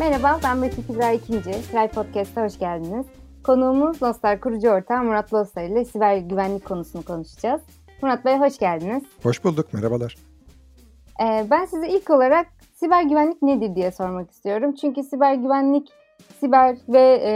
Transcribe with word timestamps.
Merhaba, 0.00 0.40
ben 0.44 0.62
Betül 0.62 0.82
Kübra 0.82 1.10
İkinci. 1.10 1.52
Siber 1.52 1.90
Podcast'a 1.92 2.44
hoş 2.44 2.58
geldiniz. 2.58 3.06
Konuğumuz 3.44 4.02
Nostar 4.02 4.40
kurucu 4.40 4.68
ortağı 4.68 5.04
Murat 5.04 5.34
Lostar 5.34 5.64
ile 5.64 5.84
siber 5.84 6.16
güvenlik 6.16 6.64
konusunu 6.64 7.04
konuşacağız. 7.04 7.60
Murat 8.02 8.24
Bey 8.24 8.36
hoş 8.38 8.58
geldiniz. 8.58 9.02
Hoş 9.22 9.44
bulduk, 9.44 9.74
merhabalar. 9.74 10.16
Ee, 11.22 11.46
ben 11.50 11.64
size 11.64 11.88
ilk 11.88 12.10
olarak 12.10 12.46
siber 12.74 13.02
güvenlik 13.02 13.42
nedir 13.42 13.74
diye 13.74 13.90
sormak 13.90 14.30
istiyorum. 14.30 14.74
Çünkü 14.74 15.02
siber 15.02 15.34
güvenlik, 15.34 15.88
siber 16.40 16.76
ve 16.88 17.20
e, 17.24 17.32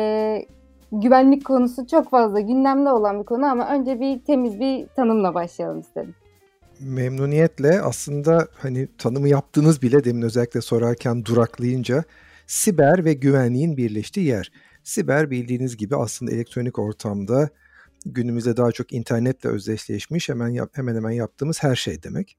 güvenlik 0.93 1.45
konusu 1.45 1.87
çok 1.87 2.11
fazla 2.11 2.41
gündemde 2.41 2.91
olan 2.91 3.21
bir 3.21 3.25
konu 3.25 3.47
ama 3.47 3.69
önce 3.69 4.01
bir 4.01 4.25
temiz 4.25 4.61
bir 4.61 4.87
tanımla 4.87 5.35
başlayalım 5.35 5.81
istedim. 5.81 6.15
Memnuniyetle 6.81 7.81
aslında 7.81 8.47
hani 8.59 8.89
tanımı 8.99 9.29
yaptınız 9.29 9.83
bile 9.83 10.05
demin 10.05 10.23
özellikle 10.23 10.61
sorarken 10.61 11.25
duraklayınca 11.25 12.05
siber 12.47 13.05
ve 13.05 13.15
güvenliğin 13.15 13.77
birleştiği 13.77 14.27
yer. 14.27 14.53
Siber 14.83 15.31
bildiğiniz 15.31 15.77
gibi 15.77 15.97
aslında 15.97 16.33
elektronik 16.33 16.79
ortamda 16.79 17.51
günümüzde 18.07 18.57
daha 18.57 18.73
çok 18.73 18.93
internetle 18.93 19.49
özdeşleşmiş 19.49 20.29
hemen 20.29 20.49
yap, 20.49 20.71
hemen 20.73 20.95
hemen 20.95 21.11
yaptığımız 21.11 21.63
her 21.63 21.77
şey 21.77 22.03
demek. 22.03 22.39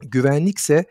Güvenlikse 0.00 0.84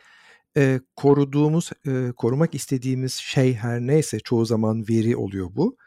e, 0.58 0.80
koruduğumuz, 0.96 1.72
e, 1.88 2.12
korumak 2.18 2.56
istediğimiz 2.56 3.14
şey 3.14 3.54
her 3.54 3.80
neyse 3.80 4.20
çoğu 4.20 4.46
zaman 4.46 4.86
veri 4.90 5.16
oluyor 5.16 5.50
bu. 5.56 5.78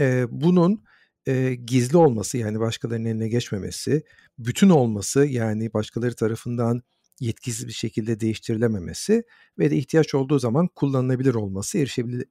E, 0.00 0.24
bunun 0.30 0.84
e, 1.26 1.54
gizli 1.54 1.96
olması 1.96 2.38
yani 2.38 2.60
başkalarının 2.60 3.08
eline 3.08 3.28
geçmemesi, 3.28 4.02
bütün 4.38 4.68
olması 4.68 5.26
yani 5.26 5.72
başkaları 5.72 6.14
tarafından 6.14 6.82
yetkisiz 7.20 7.66
bir 7.66 7.72
şekilde 7.72 8.20
değiştirilememesi 8.20 9.24
ve 9.58 9.70
de 9.70 9.76
ihtiyaç 9.76 10.14
olduğu 10.14 10.38
zaman 10.38 10.68
kullanılabilir 10.74 11.34
olması, 11.34 11.78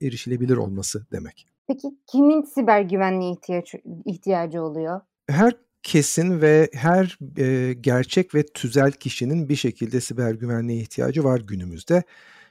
erişilebilir 0.01 0.57
olması 0.57 1.05
demek. 1.11 1.47
Peki 1.67 1.87
kimin 2.07 2.41
siber 2.41 2.81
güvenliğe 2.81 3.31
ihtiyaç, 3.31 3.75
ihtiyacı 4.05 4.61
oluyor? 4.61 5.01
Her 5.29 5.53
kesin 5.83 6.41
ve 6.41 6.69
her 6.73 7.17
e, 7.37 7.73
gerçek 7.73 8.35
ve 8.35 8.45
tüzel 8.45 8.91
kişinin 8.91 9.49
bir 9.49 9.55
şekilde 9.55 10.01
siber 10.01 10.33
güvenliğe 10.33 10.79
ihtiyacı 10.79 11.23
var 11.23 11.41
günümüzde. 11.47 12.03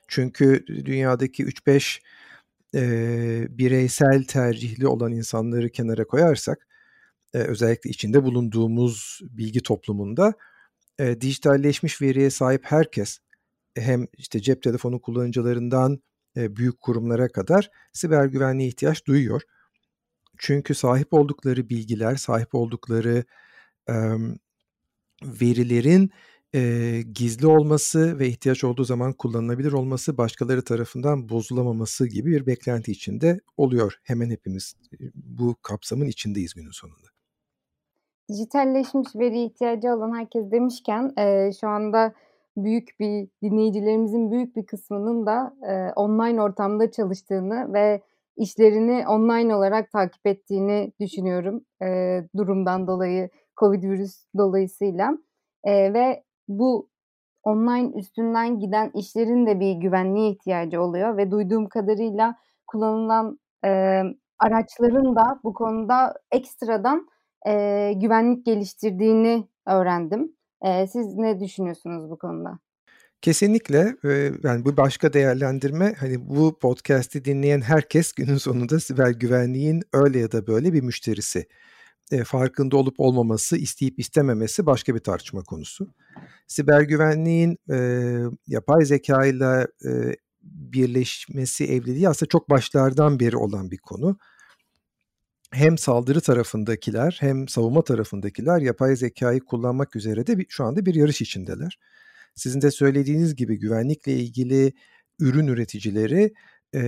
Çünkü 0.08 0.66
dünyadaki 0.66 1.44
3-5 1.44 2.00
e, 2.74 3.58
bireysel 3.58 4.24
tercihli 4.24 4.86
olan 4.86 5.12
insanları 5.12 5.70
kenara 5.70 6.04
koyarsak, 6.04 6.68
e, 7.34 7.38
özellikle 7.38 7.90
içinde 7.90 8.24
bulunduğumuz 8.24 9.20
bilgi 9.22 9.62
toplumunda 9.62 10.34
e, 10.98 11.20
dijitalleşmiş 11.20 12.02
veriye 12.02 12.30
sahip 12.30 12.62
herkes 12.64 13.18
hem 13.76 14.06
işte 14.18 14.40
cep 14.40 14.62
telefonu 14.62 15.00
kullanıcılarından 15.00 15.98
e, 16.36 16.56
büyük 16.56 16.80
kurumlara 16.80 17.28
kadar 17.28 17.70
siber 17.92 18.24
güvenliğe 18.26 18.68
ihtiyaç 18.68 19.06
duyuyor. 19.06 19.42
Çünkü 20.38 20.74
sahip 20.74 21.12
oldukları 21.12 21.68
bilgiler, 21.68 22.16
sahip 22.16 22.54
oldukları 22.54 23.24
e, 23.88 23.94
verilerin 25.22 26.10
e, 26.54 27.02
gizli 27.12 27.46
olması 27.46 28.18
ve 28.18 28.28
ihtiyaç 28.28 28.64
olduğu 28.64 28.84
zaman 28.84 29.12
kullanılabilir 29.12 29.72
olması 29.72 30.16
başkaları 30.18 30.64
tarafından 30.64 31.28
bozulamaması 31.28 32.06
gibi 32.06 32.30
bir 32.30 32.46
beklenti 32.46 32.92
içinde 32.92 33.40
oluyor. 33.56 33.94
Hemen 34.02 34.30
hepimiz 34.30 34.74
bu 35.14 35.56
kapsamın 35.62 36.06
içindeyiz 36.06 36.54
günün 36.54 36.70
sonunda 36.70 37.13
dijitalleşmiş 38.28 39.16
veri 39.16 39.42
ihtiyacı 39.42 39.88
olan 39.88 40.18
herkes 40.18 40.50
demişken 40.50 41.12
e, 41.18 41.50
şu 41.60 41.68
anda 41.68 42.14
büyük 42.56 42.88
bir 43.00 43.28
dinleyicilerimizin 43.42 44.30
büyük 44.30 44.56
bir 44.56 44.66
kısmının 44.66 45.26
da 45.26 45.54
e, 45.68 45.92
online 45.92 46.42
ortamda 46.42 46.90
çalıştığını 46.90 47.74
ve 47.74 48.02
işlerini 48.36 49.08
online 49.08 49.56
olarak 49.56 49.90
takip 49.90 50.26
ettiğini 50.26 50.92
düşünüyorum 51.00 51.64
e, 51.82 52.20
durumdan 52.36 52.86
dolayı 52.86 53.30
Covid 53.56 53.82
virüs 53.82 54.26
dolayısıyla. 54.38 55.18
E, 55.64 55.94
ve 55.94 56.24
bu 56.48 56.88
online 57.42 57.90
üstünden 57.98 58.58
giden 58.58 58.90
işlerin 58.94 59.46
de 59.46 59.60
bir 59.60 59.72
güvenliğe 59.72 60.30
ihtiyacı 60.30 60.82
oluyor 60.82 61.16
ve 61.16 61.30
duyduğum 61.30 61.68
kadarıyla 61.68 62.36
kullanılan 62.66 63.38
e, 63.64 64.02
araçların 64.38 65.16
da 65.16 65.40
bu 65.44 65.54
konuda 65.54 66.14
ekstradan 66.32 67.08
e, 67.46 67.92
güvenlik 67.96 68.46
geliştirdiğini 68.46 69.48
öğrendim. 69.66 70.32
E, 70.62 70.86
siz 70.86 71.14
ne 71.14 71.40
düşünüyorsunuz 71.40 72.10
bu 72.10 72.18
konuda? 72.18 72.58
Kesinlikle 73.20 73.96
yani 74.42 74.64
bu 74.64 74.76
başka 74.76 75.12
değerlendirme 75.12 75.94
hani 75.98 76.28
bu 76.28 76.58
podcast'i 76.58 77.24
dinleyen 77.24 77.60
herkes 77.60 78.12
günün 78.12 78.36
sonunda 78.36 78.80
siber 78.80 79.10
güvenliğin 79.10 79.82
öyle 79.92 80.18
ya 80.18 80.32
da 80.32 80.46
böyle 80.46 80.72
bir 80.72 80.82
müşterisi. 80.82 81.46
E, 82.12 82.24
farkında 82.24 82.76
olup 82.76 82.94
olmaması, 83.00 83.56
isteyip 83.56 83.98
istememesi 83.98 84.66
başka 84.66 84.94
bir 84.94 85.00
tartışma 85.00 85.42
konusu. 85.42 85.88
Siber 86.46 86.80
güvenliğin 86.80 87.58
e, 87.70 87.76
yapay 88.46 88.84
zeka 88.84 89.26
ile 89.26 89.66
birleşmesi, 90.42 91.64
evliliği 91.64 92.08
aslında 92.08 92.28
çok 92.28 92.50
başlardan 92.50 93.20
beri 93.20 93.36
olan 93.36 93.70
bir 93.70 93.78
konu 93.78 94.18
hem 95.54 95.78
saldırı 95.78 96.20
tarafındakiler 96.20 97.16
hem 97.20 97.48
savunma 97.48 97.84
tarafındakiler 97.84 98.60
yapay 98.60 98.96
zekayı 98.96 99.40
kullanmak 99.40 99.96
üzere 99.96 100.26
de 100.26 100.38
bir, 100.38 100.46
şu 100.48 100.64
anda 100.64 100.86
bir 100.86 100.94
yarış 100.94 101.20
içindeler. 101.20 101.78
Sizin 102.34 102.60
de 102.60 102.70
söylediğiniz 102.70 103.36
gibi 103.36 103.58
güvenlikle 103.58 104.12
ilgili 104.12 104.72
ürün 105.20 105.46
üreticileri 105.46 106.34
e, 106.74 106.80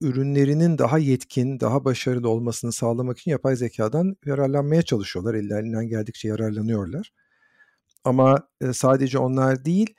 ürünlerinin 0.00 0.78
daha 0.78 0.98
yetkin, 0.98 1.60
daha 1.60 1.84
başarılı 1.84 2.28
olmasını 2.28 2.72
sağlamak 2.72 3.18
için 3.18 3.30
yapay 3.30 3.56
zekadan 3.56 4.16
yararlanmaya 4.26 4.82
çalışıyorlar. 4.82 5.34
Ellerinden 5.34 5.88
geldikçe 5.88 6.28
yararlanıyorlar. 6.28 7.12
Ama 8.04 8.48
e, 8.60 8.72
sadece 8.72 9.18
onlar 9.18 9.64
değil, 9.64 9.94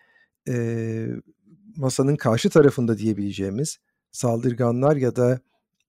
e, 0.49 1.07
masanın 1.77 2.15
karşı 2.15 2.49
tarafında 2.49 2.97
diyebileceğimiz 2.97 3.77
saldırganlar 4.11 4.95
ya 4.95 5.15
da 5.15 5.39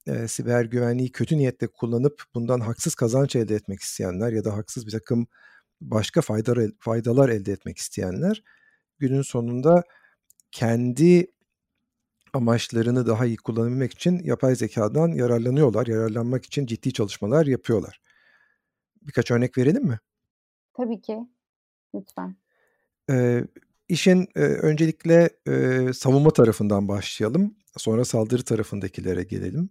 e, 0.06 0.28
siber 0.28 0.65
güvenliği 0.65 1.12
kötü 1.12 1.37
niyetle 1.38 1.66
kullanıp 1.66 2.22
bundan 2.34 2.60
haksız 2.60 2.94
kazanç 2.94 3.37
elde 3.37 3.54
etmek 3.54 3.81
isteyenler 3.81 4.32
ya 4.32 4.44
da 4.44 4.56
haksız 4.56 4.87
bir 4.87 4.92
takım 4.92 5.26
başka 5.81 6.20
faydalar, 6.20 6.70
faydalar 6.78 7.28
elde 7.28 7.53
etmek 7.53 7.78
isteyenler 7.78 8.43
günün 8.98 9.22
sonunda 9.22 9.82
kendi 10.53 11.26
amaçlarını 12.32 13.06
daha 13.06 13.26
iyi 13.26 13.37
kullanabilmek 13.37 13.93
için 13.93 14.20
yapay 14.25 14.54
zekadan 14.54 15.09
yararlanıyorlar. 15.09 15.87
Yararlanmak 15.87 16.44
için 16.44 16.66
ciddi 16.66 16.93
çalışmalar 16.93 17.47
yapıyorlar. 17.47 18.00
Birkaç 19.03 19.31
örnek 19.31 19.59
verelim 19.59 19.84
mi? 19.84 19.98
Tabii 20.76 21.00
ki. 21.00 21.19
Lütfen. 21.94 22.37
Ee, 23.10 23.44
işin 23.88 24.28
e, 24.37 24.41
öncelikle 24.41 25.31
e, 25.48 25.93
savunma 25.93 26.31
tarafından 26.31 26.88
başlayalım. 26.88 27.54
Sonra 27.76 28.04
saldırı 28.04 28.43
tarafındakilere 28.43 29.22
gelelim. 29.22 29.70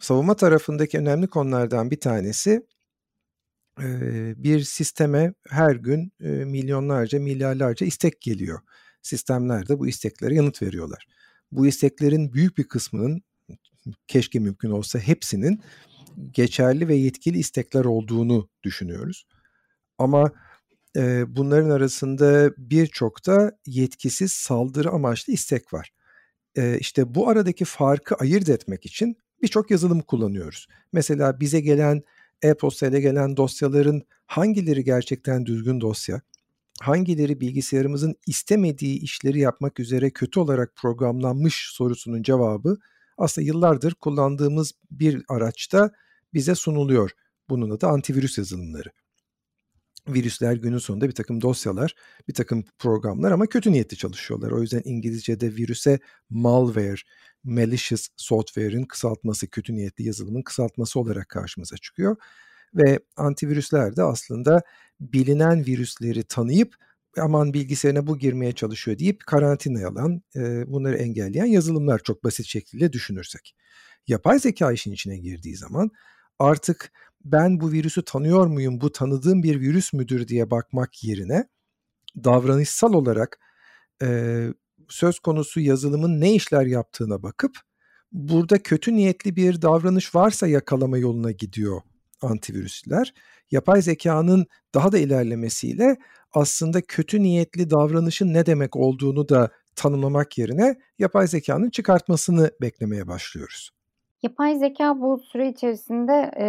Savunma 0.00 0.36
tarafındaki 0.36 0.98
önemli 0.98 1.26
konulardan 1.26 1.90
bir 1.90 2.00
tanesi 2.00 2.66
bir 4.36 4.60
sisteme 4.60 5.34
her 5.48 5.74
gün 5.74 6.12
milyonlarca, 6.44 7.20
milyarlarca 7.20 7.86
istek 7.86 8.20
geliyor. 8.20 8.60
Sistemler 9.02 9.68
de 9.68 9.78
bu 9.78 9.86
isteklere 9.86 10.34
yanıt 10.34 10.62
veriyorlar. 10.62 11.06
Bu 11.52 11.66
isteklerin 11.66 12.32
büyük 12.32 12.58
bir 12.58 12.64
kısmının 12.64 13.22
keşke 14.08 14.38
mümkün 14.38 14.70
olsa 14.70 14.98
hepsinin 14.98 15.62
geçerli 16.32 16.88
ve 16.88 16.94
yetkili 16.94 17.38
istekler 17.38 17.84
olduğunu 17.84 18.48
düşünüyoruz. 18.62 19.26
Ama 19.98 20.32
bunların 21.26 21.70
arasında 21.70 22.52
birçok 22.56 23.26
da 23.26 23.52
yetkisiz 23.66 24.32
saldırı 24.32 24.90
amaçlı 24.90 25.32
istek 25.32 25.72
var. 25.72 25.92
E, 26.56 26.78
işte 26.78 27.14
bu 27.14 27.28
aradaki 27.28 27.64
farkı 27.64 28.14
ayırt 28.14 28.48
etmek 28.48 28.86
için 28.86 29.16
birçok 29.42 29.70
yazılım 29.70 30.00
kullanıyoruz. 30.00 30.66
Mesela 30.92 31.40
bize 31.40 31.60
gelen 31.60 32.02
e-posta 32.42 32.86
ile 32.86 33.00
gelen 33.00 33.36
dosyaların 33.36 34.02
hangileri 34.26 34.84
gerçekten 34.84 35.46
düzgün 35.46 35.80
dosya, 35.80 36.20
hangileri 36.80 37.40
bilgisayarımızın 37.40 38.14
istemediği 38.26 39.00
işleri 39.00 39.38
yapmak 39.38 39.80
üzere 39.80 40.10
kötü 40.10 40.40
olarak 40.40 40.76
programlanmış 40.76 41.70
sorusunun 41.72 42.22
cevabı 42.22 42.78
aslında 43.18 43.46
yıllardır 43.46 43.94
kullandığımız 43.94 44.72
bir 44.90 45.22
araçta 45.28 45.90
bize 46.34 46.54
sunuluyor. 46.54 47.10
Bunun 47.48 47.70
adı 47.70 47.86
antivirüs 47.86 48.38
yazılımları 48.38 48.88
virüsler 50.08 50.52
günün 50.52 50.78
sonunda 50.78 51.08
bir 51.08 51.14
takım 51.14 51.40
dosyalar, 51.40 51.94
bir 52.28 52.34
takım 52.34 52.64
programlar 52.78 53.32
ama 53.32 53.46
kötü 53.46 53.72
niyetli 53.72 53.96
çalışıyorlar. 53.96 54.50
O 54.50 54.62
yüzden 54.62 54.82
İngilizce'de 54.84 55.56
virüse 55.56 55.98
malware, 56.30 57.00
malicious 57.44 58.08
software'in 58.16 58.84
kısaltması, 58.84 59.50
kötü 59.50 59.74
niyetli 59.74 60.04
yazılımın 60.04 60.42
kısaltması 60.42 61.00
olarak 61.00 61.28
karşımıza 61.28 61.76
çıkıyor. 61.76 62.16
Ve 62.74 62.98
antivirüsler 63.16 63.96
de 63.96 64.02
aslında 64.02 64.62
bilinen 65.00 65.66
virüsleri 65.66 66.22
tanıyıp 66.22 66.74
aman 67.18 67.54
bilgisayarına 67.54 68.06
bu 68.06 68.18
girmeye 68.18 68.52
çalışıyor 68.52 68.98
deyip 68.98 69.26
karantinaya 69.26 69.88
alan, 69.88 70.22
e, 70.36 70.72
bunları 70.72 70.96
engelleyen 70.96 71.46
yazılımlar 71.46 71.98
çok 71.98 72.24
basit 72.24 72.46
şekilde 72.46 72.92
düşünürsek. 72.92 73.56
Yapay 74.06 74.38
zeka 74.38 74.72
işin 74.72 74.92
içine 74.92 75.18
girdiği 75.18 75.56
zaman 75.56 75.90
artık 76.38 76.92
ben 77.24 77.60
bu 77.60 77.72
virüsü 77.72 78.04
tanıyor 78.04 78.46
muyum, 78.46 78.80
bu 78.80 78.92
tanıdığım 78.92 79.42
bir 79.42 79.60
virüs 79.60 79.92
müdür 79.92 80.28
diye 80.28 80.50
bakmak 80.50 81.04
yerine 81.04 81.48
davranışsal 82.24 82.94
olarak 82.94 83.38
e, 84.02 84.48
söz 84.88 85.18
konusu 85.18 85.60
yazılımın 85.60 86.20
ne 86.20 86.34
işler 86.34 86.66
yaptığına 86.66 87.22
bakıp 87.22 87.56
burada 88.12 88.62
kötü 88.62 88.94
niyetli 88.94 89.36
bir 89.36 89.62
davranış 89.62 90.14
varsa 90.14 90.46
yakalama 90.46 90.98
yoluna 90.98 91.30
gidiyor 91.30 91.80
antivirüsler. 92.22 93.14
Yapay 93.50 93.82
zekanın 93.82 94.46
daha 94.74 94.92
da 94.92 94.98
ilerlemesiyle 94.98 95.96
aslında 96.32 96.80
kötü 96.80 97.22
niyetli 97.22 97.70
davranışın 97.70 98.34
ne 98.34 98.46
demek 98.46 98.76
olduğunu 98.76 99.28
da 99.28 99.50
tanımlamak 99.76 100.38
yerine 100.38 100.76
yapay 100.98 101.26
zekanın 101.26 101.70
çıkartmasını 101.70 102.50
beklemeye 102.60 103.08
başlıyoruz. 103.08 103.70
Yapay 104.22 104.58
zeka 104.58 105.00
bu 105.00 105.18
süre 105.18 105.48
içerisinde 105.48 106.30
e, 106.40 106.46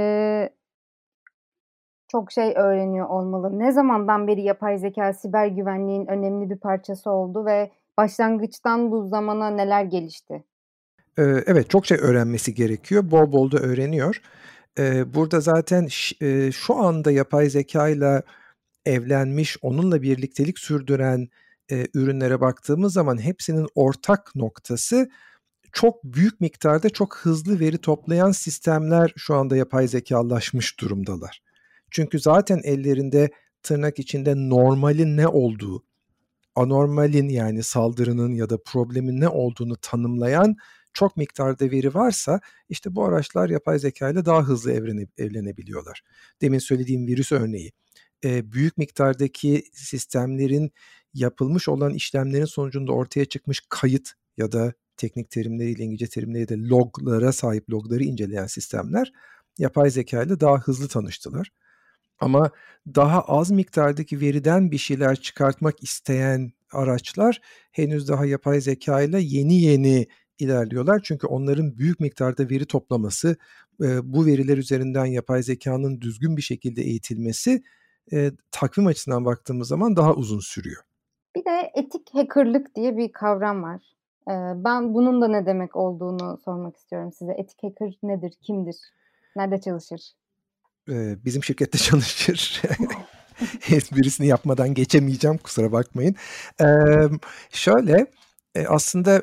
çok 2.12 2.32
şey 2.32 2.54
öğreniyor 2.56 3.10
olmalı. 3.10 3.60
Ne 3.60 3.72
zamandan 3.72 4.28
beri 4.28 4.42
yapay 4.42 4.78
zeka 4.78 5.14
siber 5.14 5.48
güvenliğin 5.48 6.08
önemli 6.08 6.50
bir 6.50 6.58
parçası 6.58 7.12
oldu 7.12 7.46
ve 7.46 7.72
başlangıçtan 7.98 8.92
bu 8.92 9.08
zamana 9.08 9.50
neler 9.50 9.84
gelişti? 9.84 10.44
Evet 11.18 11.70
çok 11.70 11.86
şey 11.86 11.98
öğrenmesi 12.02 12.54
gerekiyor. 12.54 13.12
Bol 13.12 13.32
bol 13.32 13.52
da 13.52 13.58
öğreniyor. 13.58 14.22
Burada 15.14 15.40
zaten 15.40 15.88
şu 16.52 16.76
anda 16.76 17.12
yapay 17.12 17.50
zeka 17.50 17.90
ile 17.90 18.22
evlenmiş, 18.86 19.58
onunla 19.62 20.02
birliktelik 20.02 20.60
sürdüren 20.60 21.28
ürünlere 21.94 22.42
baktığımız 22.42 22.94
zaman 22.94 23.22
hepsinin 23.22 23.68
ortak 23.76 24.36
noktası 24.36 25.10
çok 25.72 26.04
büyük 26.04 26.42
miktarda 26.42 26.90
çok 26.90 27.18
hızlı 27.18 27.60
veri 27.60 27.78
toplayan 27.78 28.32
sistemler 28.32 29.14
şu 29.18 29.36
anda 29.36 29.56
yapay 29.56 29.88
zekalaşmış 29.88 30.80
durumdalar. 30.80 31.42
Çünkü 31.92 32.20
zaten 32.20 32.62
ellerinde 32.64 33.30
tırnak 33.64 34.00
içinde 34.00 34.34
normalin 34.36 35.18
ne 35.18 35.28
olduğu, 35.28 35.84
anormalin 36.56 37.30
yani 37.30 37.64
saldırının 37.64 38.34
ya 38.34 38.50
da 38.50 38.58
problemin 38.66 39.22
ne 39.22 39.28
olduğunu 39.28 39.76
tanımlayan 39.82 40.56
çok 40.94 41.18
miktarda 41.18 41.72
veri 41.72 41.94
varsa 41.94 42.40
işte 42.70 42.96
bu 42.96 43.06
araçlar 43.06 43.50
yapay 43.50 43.80
zeka 43.80 44.10
ile 44.10 44.26
daha 44.26 44.44
hızlı 44.44 44.72
evrene, 44.72 45.08
evlenebiliyorlar. 45.18 46.02
Demin 46.42 46.60
söylediğim 46.60 47.08
virüs 47.08 47.32
örneği. 47.32 47.72
E, 48.24 48.52
büyük 48.52 48.78
miktardaki 48.78 49.64
sistemlerin 49.74 50.72
yapılmış 51.14 51.70
olan 51.70 51.94
işlemlerin 51.94 52.46
sonucunda 52.46 52.92
ortaya 52.92 53.26
çıkmış 53.26 53.62
kayıt 53.70 54.12
ya 54.38 54.52
da 54.52 54.74
teknik 54.98 55.30
terimleriyle 55.32 55.84
İngilizce 55.84 56.08
terimleriyle 56.08 56.68
loglara 56.68 57.32
sahip 57.32 57.70
logları 57.70 58.04
inceleyen 58.04 58.48
sistemler 58.48 59.12
yapay 59.58 59.90
zeka 59.90 60.24
ile 60.24 60.40
daha 60.40 60.58
hızlı 60.60 60.88
tanıştılar. 60.88 61.52
Ama 62.22 62.52
daha 62.96 63.22
az 63.22 63.52
miktardaki 63.52 64.22
veriden 64.22 64.72
bir 64.72 64.78
şeyler 64.78 65.16
çıkartmak 65.16 65.84
isteyen 65.84 66.52
araçlar 66.72 67.42
henüz 67.72 68.10
daha 68.10 68.26
yapay 68.26 68.62
zeka 68.62 69.02
ile 69.02 69.20
yeni 69.20 69.62
yeni 69.62 70.08
ilerliyorlar. 70.40 71.02
Çünkü 71.04 71.28
onların 71.28 71.78
büyük 71.78 72.00
miktarda 72.00 72.50
veri 72.50 72.66
toplaması, 72.66 73.36
bu 74.04 74.26
veriler 74.26 74.58
üzerinden 74.58 75.06
yapay 75.06 75.44
zekanın 75.44 76.02
düzgün 76.02 76.38
bir 76.38 76.42
şekilde 76.42 76.82
eğitilmesi 76.82 77.64
takvim 78.52 78.88
açısından 78.88 79.26
baktığımız 79.26 79.68
zaman 79.68 79.96
daha 79.96 80.14
uzun 80.14 80.40
sürüyor. 80.40 80.84
Bir 81.36 81.46
de 81.46 81.72
etik 81.76 82.14
hackerlık 82.14 82.76
diye 82.76 82.98
bir 82.98 83.12
kavram 83.12 83.64
var. 83.64 83.82
Ben 84.64 84.94
bunun 84.94 85.22
da 85.22 85.28
ne 85.28 85.46
demek 85.46 85.76
olduğunu 85.76 86.38
sormak 86.46 86.78
istiyorum 86.78 87.12
size. 87.12 87.32
Etik 87.32 87.64
hacker 87.64 87.94
nedir, 88.04 88.34
kimdir, 88.42 88.76
nerede 89.36 89.62
çalışır? 89.62 90.02
Bizim 91.26 91.44
şirkette 91.44 91.78
çalışır. 91.78 92.62
Esprisini 93.72 94.28
yapmadan 94.28 94.74
geçemeyeceğim 94.74 95.38
kusura 95.38 95.72
bakmayın. 95.72 96.16
şöyle 97.52 98.06
aslında 98.68 99.22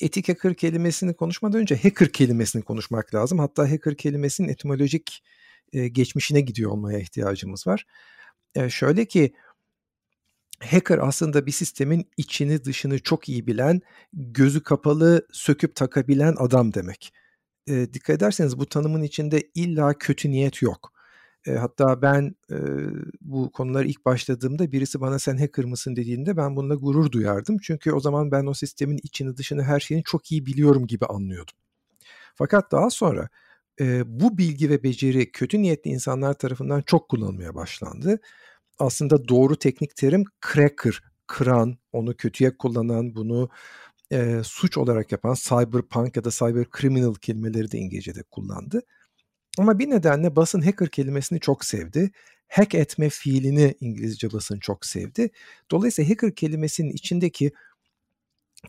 etik 0.00 0.28
hacker 0.28 0.54
kelimesini 0.54 1.14
konuşmadan 1.14 1.60
önce 1.60 1.76
hacker 1.76 2.12
kelimesini 2.12 2.62
konuşmak 2.62 3.14
lazım. 3.14 3.38
Hatta 3.38 3.70
hacker 3.70 3.96
kelimesinin 3.96 4.48
etimolojik 4.48 5.22
geçmişine 5.72 6.40
gidiyor 6.40 6.70
olmaya 6.70 6.98
ihtiyacımız 6.98 7.66
var. 7.66 7.86
şöyle 8.68 9.04
ki 9.04 9.32
hacker 10.62 10.98
aslında 10.98 11.46
bir 11.46 11.52
sistemin 11.52 12.08
içini 12.16 12.64
dışını 12.64 12.98
çok 12.98 13.28
iyi 13.28 13.46
bilen, 13.46 13.80
gözü 14.12 14.62
kapalı 14.62 15.26
söküp 15.32 15.74
takabilen 15.76 16.34
adam 16.38 16.74
demek. 16.74 17.12
E, 17.68 17.94
dikkat 17.94 18.16
ederseniz 18.16 18.58
bu 18.58 18.66
tanımın 18.66 19.02
içinde 19.02 19.42
illa 19.54 19.94
kötü 19.94 20.30
niyet 20.30 20.62
yok. 20.62 20.92
E, 21.46 21.52
hatta 21.52 22.02
ben 22.02 22.34
e, 22.50 22.56
bu 23.20 23.52
konuları 23.52 23.88
ilk 23.88 24.04
başladığımda 24.04 24.72
birisi 24.72 25.00
bana 25.00 25.18
sen 25.18 25.36
hacker 25.36 25.64
mısın 25.64 25.96
dediğinde 25.96 26.36
ben 26.36 26.56
bununla 26.56 26.74
gurur 26.74 27.12
duyardım. 27.12 27.58
Çünkü 27.62 27.92
o 27.92 28.00
zaman 28.00 28.30
ben 28.30 28.46
o 28.46 28.54
sistemin 28.54 29.00
içini 29.02 29.36
dışını 29.36 29.62
her 29.62 29.80
şeyini 29.80 30.04
çok 30.04 30.32
iyi 30.32 30.46
biliyorum 30.46 30.86
gibi 30.86 31.06
anlıyordum. 31.06 31.54
Fakat 32.34 32.72
daha 32.72 32.90
sonra 32.90 33.28
e, 33.80 34.02
bu 34.20 34.38
bilgi 34.38 34.70
ve 34.70 34.82
beceri 34.82 35.32
kötü 35.32 35.62
niyetli 35.62 35.90
insanlar 35.90 36.34
tarafından 36.34 36.82
çok 36.82 37.08
kullanılmaya 37.08 37.54
başlandı. 37.54 38.20
Aslında 38.78 39.28
doğru 39.28 39.56
teknik 39.56 39.96
terim 39.96 40.24
cracker, 40.52 41.02
kıran, 41.26 41.76
onu 41.92 42.16
kötüye 42.16 42.56
kullanan, 42.56 43.14
bunu 43.14 43.50
e, 44.12 44.40
suç 44.44 44.78
olarak 44.78 45.12
yapan 45.12 45.34
cyberpunk 45.34 46.16
ya 46.16 46.24
da 46.24 46.30
cyber 46.30 46.66
criminal 46.78 47.14
kelimeleri 47.14 47.72
de 47.72 47.78
İngilizce'de 47.78 48.22
kullandı. 48.22 48.82
Ama 49.58 49.78
bir 49.78 49.90
nedenle 49.90 50.36
basın 50.36 50.60
hacker 50.60 50.88
kelimesini 50.88 51.40
çok 51.40 51.64
sevdi. 51.64 52.10
Hack 52.48 52.74
etme 52.74 53.08
fiilini 53.08 53.74
İngilizce 53.80 54.32
basın 54.32 54.58
çok 54.58 54.86
sevdi. 54.86 55.30
Dolayısıyla 55.70 56.10
hacker 56.10 56.34
kelimesinin 56.34 56.90
içindeki 56.92 57.52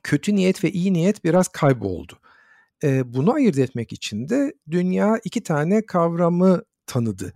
kötü 0.03 0.35
niyet 0.35 0.63
ve 0.63 0.71
iyi 0.71 0.93
niyet 0.93 1.23
biraz 1.23 1.47
kayboldu. 1.47 2.19
E, 2.83 3.13
bunu 3.13 3.33
ayırt 3.33 3.57
etmek 3.57 3.93
için 3.93 4.29
de 4.29 4.53
dünya 4.71 5.19
iki 5.23 5.43
tane 5.43 5.85
kavramı 5.85 6.63
tanıdı. 6.85 7.33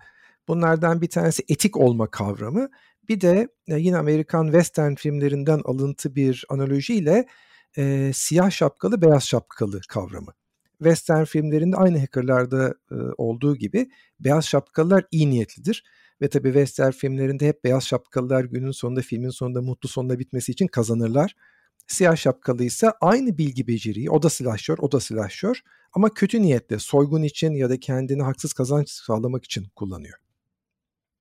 Bunlardan 0.47 1.01
bir 1.01 1.09
tanesi 1.09 1.43
etik 1.49 1.77
olma 1.77 2.11
kavramı. 2.11 2.69
Bir 3.09 3.21
de 3.21 3.47
yine 3.67 3.97
Amerikan 3.97 4.45
western 4.45 4.95
filmlerinden 4.95 5.61
alıntı 5.65 6.15
bir 6.15 6.45
analojiyle 6.49 7.25
e, 7.77 8.11
siyah 8.13 8.51
şapkalı 8.51 9.01
beyaz 9.01 9.23
şapkalı 9.23 9.81
kavramı. 9.89 10.33
Western 10.77 11.23
filmlerinde 11.23 11.77
aynı 11.77 11.99
hackerlarda 11.99 12.73
e, 12.91 12.95
olduğu 13.17 13.55
gibi 13.55 13.89
beyaz 14.19 14.45
şapkalılar 14.45 15.05
iyi 15.11 15.29
niyetlidir. 15.29 15.83
Ve 16.21 16.29
tabii 16.29 16.47
Western 16.47 16.91
filmlerinde 16.91 17.47
hep 17.47 17.63
beyaz 17.63 17.83
şapkalılar 17.83 18.43
günün 18.43 18.71
sonunda 18.71 19.01
filmin 19.01 19.29
sonunda 19.29 19.61
mutlu 19.61 19.89
sonunda 19.89 20.19
bitmesi 20.19 20.51
için 20.51 20.67
kazanırlar. 20.67 21.35
Siyah 21.87 22.15
şapkalı 22.15 22.63
ise 22.63 22.91
aynı 23.01 23.37
bilgi 23.37 23.67
beceriyi 23.67 24.09
o 24.09 24.23
da 24.23 24.29
silahşör 24.29 24.77
o 24.79 24.91
da 24.91 24.99
silahşör 24.99 25.61
ama 25.93 26.13
kötü 26.13 26.41
niyetle 26.41 26.79
soygun 26.79 27.23
için 27.23 27.53
ya 27.53 27.69
da 27.69 27.79
kendine 27.79 28.23
haksız 28.23 28.53
kazanç 28.53 28.89
sağlamak 28.89 29.45
için 29.45 29.65
kullanıyor. 29.75 30.24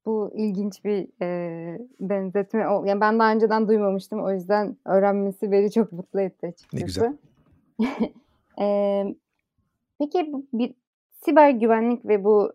Bu 0.07 0.31
ilginç 0.35 0.85
bir, 0.85 1.09
eee, 1.21 1.79
benzetme. 2.01 2.61
Yani 2.61 3.01
ben 3.01 3.19
daha 3.19 3.33
önceden 3.33 3.69
duymamıştım. 3.69 4.25
O 4.25 4.33
yüzden 4.33 4.77
öğrenmesi 4.85 5.53
beni 5.53 5.71
çok 5.73 5.93
mutlu 5.93 6.21
etti 6.21 6.47
açıkçası. 6.47 6.77
Ne 6.77 6.87
güzel. 6.87 7.17
Emm, 8.59 9.15
peki 9.99 10.33
bir 10.53 10.75
siber 11.11 11.51
güvenlik 11.51 12.07
ve 12.07 12.25
bu 12.25 12.53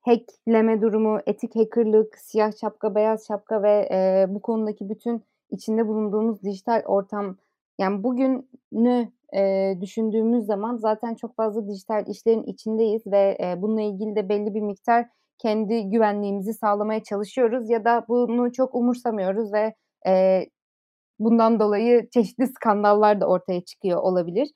hackleme 0.00 0.80
durumu, 0.80 1.18
etik 1.26 1.56
hacker'lık, 1.56 2.18
siyah 2.18 2.52
şapka, 2.60 2.94
beyaz 2.94 3.26
şapka 3.26 3.62
ve, 3.62 3.88
eee, 3.90 4.26
bu 4.34 4.42
konudaki 4.42 4.88
bütün 4.88 5.22
içinde 5.50 5.88
bulunduğumuz 5.88 6.42
dijital 6.42 6.82
ortam, 6.86 7.36
yani 7.78 8.02
bugünü, 8.04 9.08
eee, 9.32 9.78
düşündüğümüz 9.80 10.46
zaman 10.46 10.76
zaten 10.76 11.14
çok 11.14 11.36
fazla 11.36 11.68
dijital 11.68 12.06
işlerin 12.06 12.42
içindeyiz 12.42 13.06
ve, 13.06 13.36
eee, 13.40 13.54
bununla 13.62 13.80
ilgili 13.82 14.16
de 14.16 14.28
belli 14.28 14.54
bir 14.54 14.60
miktar 14.60 15.06
kendi 15.38 15.90
güvenliğimizi 15.90 16.54
sağlamaya 16.54 17.02
çalışıyoruz 17.02 17.70
ya 17.70 17.84
da 17.84 18.04
bunu 18.08 18.52
çok 18.52 18.74
umursamıyoruz 18.74 19.52
ve 19.52 19.74
eee, 20.06 20.48
bundan 21.18 21.60
dolayı 21.60 22.10
çeşitli 22.10 22.46
skandallar 22.46 23.20
da 23.20 23.26
ortaya 23.28 23.64
çıkıyor 23.64 23.98
olabilir. 24.02 24.48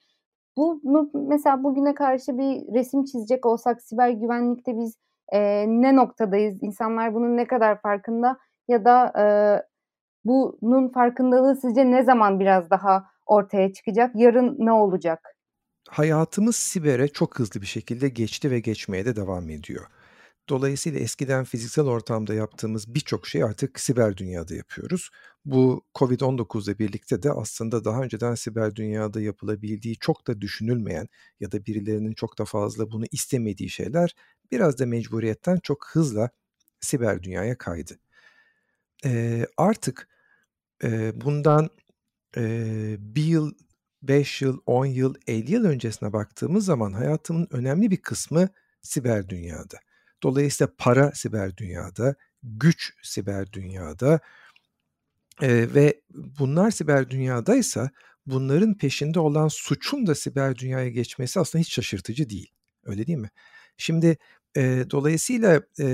Bunu 0.56 1.10
mesela 1.14 1.64
bugüne 1.64 1.94
karşı 1.94 2.38
bir 2.38 2.74
resim 2.74 3.04
çizecek 3.04 3.46
olsak 3.46 3.82
siber 3.82 4.10
güvenlikte 4.10 4.78
biz 4.78 4.96
eee, 5.32 5.64
ne 5.68 5.96
noktadayız? 5.96 6.62
İnsanlar 6.62 7.14
bunun 7.14 7.36
ne 7.36 7.46
kadar 7.46 7.80
farkında 7.80 8.38
ya 8.68 8.84
da 8.84 9.12
eee, 9.16 9.66
bunun 10.24 10.88
farkındalığı 10.88 11.56
sizce 11.56 11.90
ne 11.90 12.02
zaman 12.04 12.40
biraz 12.40 12.70
daha 12.70 13.04
ortaya 13.26 13.72
çıkacak? 13.72 14.10
Yarın 14.16 14.56
ne 14.58 14.72
olacak? 14.72 15.36
Hayatımız 15.88 16.56
sibere 16.56 17.08
çok 17.08 17.38
hızlı 17.38 17.60
bir 17.60 17.66
şekilde 17.66 18.08
geçti 18.08 18.50
ve 18.50 18.60
geçmeye 18.60 19.04
de 19.04 19.16
devam 19.16 19.50
ediyor. 19.50 19.86
Dolayısıyla 20.50 21.00
eskiden 21.00 21.44
fiziksel 21.44 21.84
ortamda 21.84 22.34
yaptığımız 22.34 22.94
birçok 22.94 23.26
şey 23.26 23.44
artık 23.44 23.80
siber 23.80 24.16
dünyada 24.16 24.54
yapıyoruz. 24.54 25.10
Bu 25.44 25.84
Covid-19 25.94 26.70
ile 26.70 26.78
birlikte 26.78 27.22
de 27.22 27.32
aslında 27.32 27.84
daha 27.84 28.02
önceden 28.02 28.34
siber 28.34 28.76
dünyada 28.76 29.20
yapılabildiği 29.20 29.96
çok 29.96 30.26
da 30.26 30.40
düşünülmeyen 30.40 31.08
ya 31.40 31.52
da 31.52 31.66
birilerinin 31.66 32.12
çok 32.12 32.38
da 32.38 32.44
fazla 32.44 32.90
bunu 32.90 33.04
istemediği 33.12 33.70
şeyler 33.70 34.14
biraz 34.52 34.78
da 34.78 34.86
mecburiyetten 34.86 35.58
çok 35.62 35.86
hızla 35.92 36.30
siber 36.80 37.22
dünyaya 37.22 37.58
kaydı. 37.58 37.98
Ee, 39.04 39.46
artık 39.56 40.08
e, 40.84 41.20
bundan 41.20 41.70
e, 42.36 42.96
bir 42.98 43.24
yıl, 43.24 43.52
beş 44.02 44.42
yıl, 44.42 44.60
on 44.66 44.86
yıl, 44.86 45.14
elli 45.26 45.52
yıl 45.52 45.64
öncesine 45.64 46.12
baktığımız 46.12 46.64
zaman 46.64 46.92
hayatımın 46.92 47.48
önemli 47.50 47.90
bir 47.90 48.02
kısmı 48.02 48.48
siber 48.82 49.28
dünyada. 49.28 49.78
Dolayısıyla 50.22 50.72
para 50.78 51.12
siber 51.12 51.56
dünyada, 51.56 52.14
güç 52.42 52.92
siber 53.02 53.52
dünyada 53.52 54.20
e, 55.42 55.74
ve 55.74 56.00
bunlar 56.38 56.70
siber 56.70 57.10
dünyadaysa 57.10 57.90
bunların 58.26 58.74
peşinde 58.78 59.20
olan 59.20 59.48
suçun 59.48 60.06
da 60.06 60.14
siber 60.14 60.56
dünyaya 60.56 60.88
geçmesi 60.88 61.40
aslında 61.40 61.60
hiç 61.60 61.72
şaşırtıcı 61.72 62.30
değil. 62.30 62.52
Öyle 62.84 63.06
değil 63.06 63.18
mi? 63.18 63.30
Şimdi 63.76 64.18
e, 64.56 64.84
dolayısıyla 64.90 65.60
e, 65.80 65.86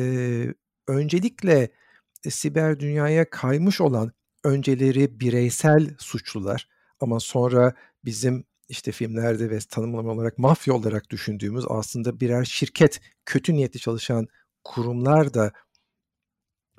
öncelikle 0.88 1.71
e, 2.25 2.30
siber 2.30 2.80
dünyaya 2.80 3.30
kaymış 3.30 3.80
olan 3.80 4.12
önceleri 4.45 5.21
bireysel 5.21 5.95
suçlular 5.99 6.68
ama 7.00 7.21
sonra 7.21 7.75
bizim 8.04 8.45
işte 8.68 8.92
filmlerde 8.92 9.50
ve 9.50 9.58
tanımlama 9.58 10.12
olarak 10.12 10.38
mafya 10.38 10.75
olarak 10.75 11.11
düşündüğümüz 11.11 11.64
aslında 11.68 12.20
birer 12.20 12.44
şirket, 12.44 13.00
kötü 13.25 13.54
niyetli 13.54 13.80
çalışan 13.80 14.26
kurumlar 14.64 15.35
da 15.35 15.52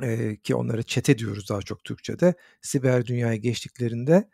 e, 0.03 0.37
ki 0.37 0.55
onlara 0.55 0.83
çete 0.83 1.17
diyoruz 1.17 1.49
daha 1.49 1.61
çok 1.61 1.83
Türkçe'de 1.83 2.33
siber 2.61 3.05
dünyaya 3.05 3.35
geçtiklerinde 3.35 4.29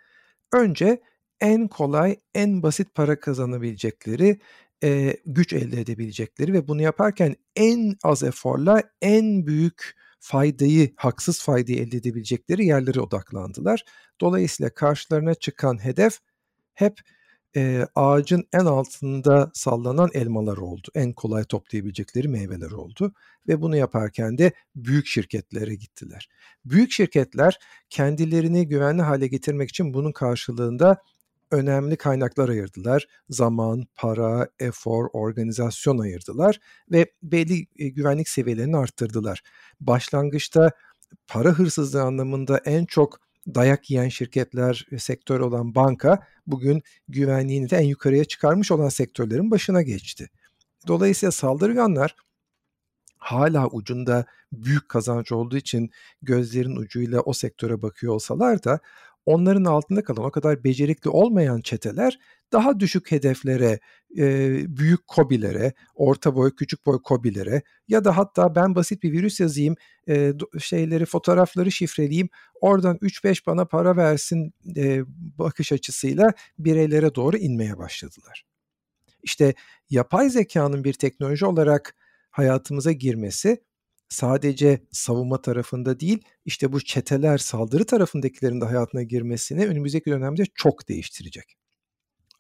önce 0.54 1.02
en 1.42 1.68
kolay, 1.68 2.20
en 2.36 2.64
basit 2.64 2.96
para 2.96 3.20
kazanabilecekleri, 3.20 4.40
e, 4.84 5.18
güç 5.26 5.54
elde 5.54 5.82
edebilecekleri 5.82 6.54
ve 6.54 6.68
bunu 6.68 6.82
yaparken 6.82 7.36
en 7.56 7.96
az 8.04 8.24
eforla 8.24 8.84
en 9.02 9.48
büyük 9.48 9.96
faydayı, 10.20 10.94
haksız 10.96 11.42
faydayı 11.42 11.80
elde 11.80 11.98
edebilecekleri 11.98 12.66
yerlere 12.66 13.00
odaklandılar. 13.02 13.84
Dolayısıyla 14.22 14.74
karşılarına 14.74 15.34
çıkan 15.36 15.84
hedef 15.84 16.20
hep 16.74 17.00
e, 17.56 17.88
ağacın 17.96 18.48
en 18.54 18.66
altında 18.66 19.52
sallanan 19.54 20.10
elmalar 20.14 20.58
oldu. 20.58 20.88
En 20.96 21.14
kolay 21.14 21.44
toplayabilecekleri 21.44 22.28
meyveler 22.28 22.72
oldu. 22.72 23.14
Ve 23.48 23.62
bunu 23.62 23.76
yaparken 23.78 24.38
de 24.38 24.52
büyük 24.76 25.08
şirketlere 25.08 25.76
gittiler. 25.76 26.30
Büyük 26.66 26.92
şirketler 26.92 27.60
kendilerini 27.90 28.68
güvenli 28.68 29.02
hale 29.02 29.28
getirmek 29.28 29.70
için 29.70 29.94
bunun 29.94 30.12
karşılığında 30.12 30.98
önemli 31.52 31.96
kaynaklar 31.98 32.50
ayırdılar. 32.50 33.08
Zaman, 33.30 33.88
para, 33.96 34.48
efor, 34.60 35.10
organizasyon 35.14 35.98
ayırdılar 36.00 36.60
ve 36.92 37.12
belli 37.24 37.66
güvenlik 37.76 38.30
seviyelerini 38.30 38.78
arttırdılar. 38.78 39.44
Başlangıçta 39.80 40.72
para 41.28 41.50
hırsızlığı 41.50 42.02
anlamında 42.02 42.58
en 42.58 42.86
çok 42.86 43.20
dayak 43.48 43.90
yiyen 43.90 44.10
şirketler, 44.10 44.88
sektör 44.98 45.40
olan 45.40 45.76
banka 45.76 46.28
bugün 46.48 46.82
güvenliğini 47.08 47.70
de 47.70 47.78
en 47.78 47.88
yukarıya 47.88 48.26
çıkarmış 48.26 48.72
olan 48.72 48.90
sektörlerin 48.90 49.52
başına 49.52 49.82
geçti. 49.82 50.30
Dolayısıyla 50.88 51.32
saldırganlar 51.32 52.16
hala 53.18 53.68
ucunda 53.68 54.26
büyük 54.54 54.90
kazanç 54.90 55.32
olduğu 55.32 55.58
için 55.58 55.92
gözlerin 56.22 56.76
ucuyla 56.76 57.22
o 57.22 57.34
sektöre 57.34 57.82
bakıyor 57.82 58.14
olsalar 58.14 58.64
da 58.64 58.80
onların 59.26 59.66
altında 59.66 60.04
kalan 60.04 60.26
o 60.26 60.32
kadar 60.32 60.64
becerikli 60.64 61.10
olmayan 61.10 61.62
çeteler 61.62 62.20
daha 62.54 62.80
düşük 62.80 63.12
hedeflere, 63.12 63.80
e, 64.18 64.78
büyük 64.78 65.08
kobilere, 65.08 65.74
orta 65.96 66.36
boy, 66.36 66.56
küçük 66.56 66.86
boy 66.86 67.02
kobilere 67.04 67.62
ya 67.88 68.06
da 68.06 68.18
hatta 68.18 68.56
ben 68.56 68.76
basit 68.76 69.04
bir 69.04 69.12
virüs 69.12 69.40
yazayım, 69.40 69.76
e, 70.10 70.34
şeyleri, 70.60 71.06
fotoğrafları 71.06 71.72
şifreleyeyim, 71.72 72.30
oradan 72.62 72.98
3-5 73.02 73.48
bana 73.48 73.66
para 73.66 73.98
versin 73.98 74.54
e, 74.78 75.02
bakış 75.38 75.72
açısıyla 75.72 76.34
bireylere 76.60 77.16
doğru 77.16 77.38
inmeye 77.38 77.78
başladılar. 77.78 78.46
İşte 79.24 79.54
yapay 79.90 80.30
zekanın 80.30 80.84
bir 80.84 80.94
teknoloji 80.94 81.46
olarak 81.46 81.96
hayatımıza 82.32 82.92
girmesi 82.92 83.64
sadece 84.10 84.82
savunma 84.92 85.42
tarafında 85.42 86.00
değil, 86.00 86.20
işte 86.46 86.74
bu 86.74 86.82
çeteler 86.82 87.38
saldırı 87.38 87.86
tarafındakilerin 87.86 88.62
de 88.62 88.66
hayatına 88.66 89.04
girmesini 89.04 89.68
önümüzdeki 89.68 90.10
dönemde 90.10 90.44
çok 90.56 90.90
değiştirecek. 90.90 91.58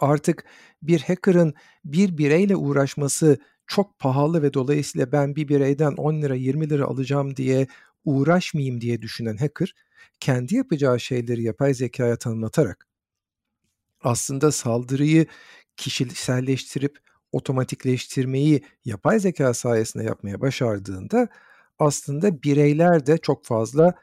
Artık 0.03 0.45
bir 0.81 1.01
hacker'ın 1.01 1.53
bir 1.85 2.17
bireyle 2.17 2.55
uğraşması 2.55 3.37
çok 3.67 3.99
pahalı 3.99 4.41
ve 4.43 4.53
dolayısıyla 4.53 5.11
ben 5.11 5.35
bir 5.35 5.47
bireyden 5.47 5.93
10 5.93 6.21
lira 6.21 6.35
20 6.35 6.69
lira 6.69 6.85
alacağım 6.85 7.35
diye 7.35 7.67
uğraşmayayım 8.05 8.81
diye 8.81 9.01
düşünen 9.01 9.37
hacker 9.37 9.75
kendi 10.19 10.55
yapacağı 10.55 10.99
şeyleri 10.99 11.43
yapay 11.43 11.73
zekaya 11.73 12.17
tanımlatarak 12.17 12.87
aslında 14.01 14.51
saldırıyı 14.51 15.25
kişiselleştirip 15.77 16.99
otomatikleştirmeyi 17.31 18.63
yapay 18.85 19.19
zeka 19.19 19.53
sayesinde 19.53 20.03
yapmaya 20.03 20.41
başardığında 20.41 21.27
aslında 21.79 22.43
bireyler 22.43 23.05
de 23.05 23.17
çok 23.17 23.45
fazla 23.45 23.93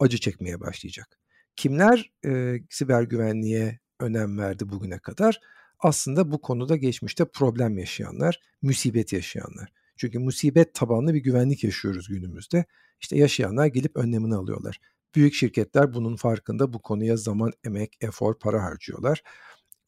acı 0.00 0.18
çekmeye 0.18 0.60
başlayacak. 0.60 1.18
Kimler 1.56 2.12
e, 2.26 2.58
siber 2.70 3.02
güvenliğe 3.02 3.83
önem 4.00 4.38
verdi 4.38 4.68
bugüne 4.68 4.98
kadar? 4.98 5.40
Aslında 5.78 6.32
bu 6.32 6.40
konuda 6.40 6.76
geçmişte 6.76 7.24
problem 7.24 7.78
yaşayanlar, 7.78 8.40
musibet 8.62 9.12
yaşayanlar. 9.12 9.72
Çünkü 9.96 10.18
musibet 10.18 10.74
tabanlı 10.74 11.14
bir 11.14 11.22
güvenlik 11.22 11.64
yaşıyoruz 11.64 12.08
günümüzde. 12.08 12.64
İşte 13.00 13.16
yaşayanlar 13.16 13.66
gelip 13.66 13.96
önlemini 13.96 14.34
alıyorlar. 14.34 14.80
Büyük 15.14 15.34
şirketler 15.34 15.94
bunun 15.94 16.16
farkında 16.16 16.72
bu 16.72 16.82
konuya 16.82 17.16
zaman, 17.16 17.52
emek, 17.64 17.96
efor, 18.00 18.38
para 18.38 18.62
harcıyorlar. 18.62 19.22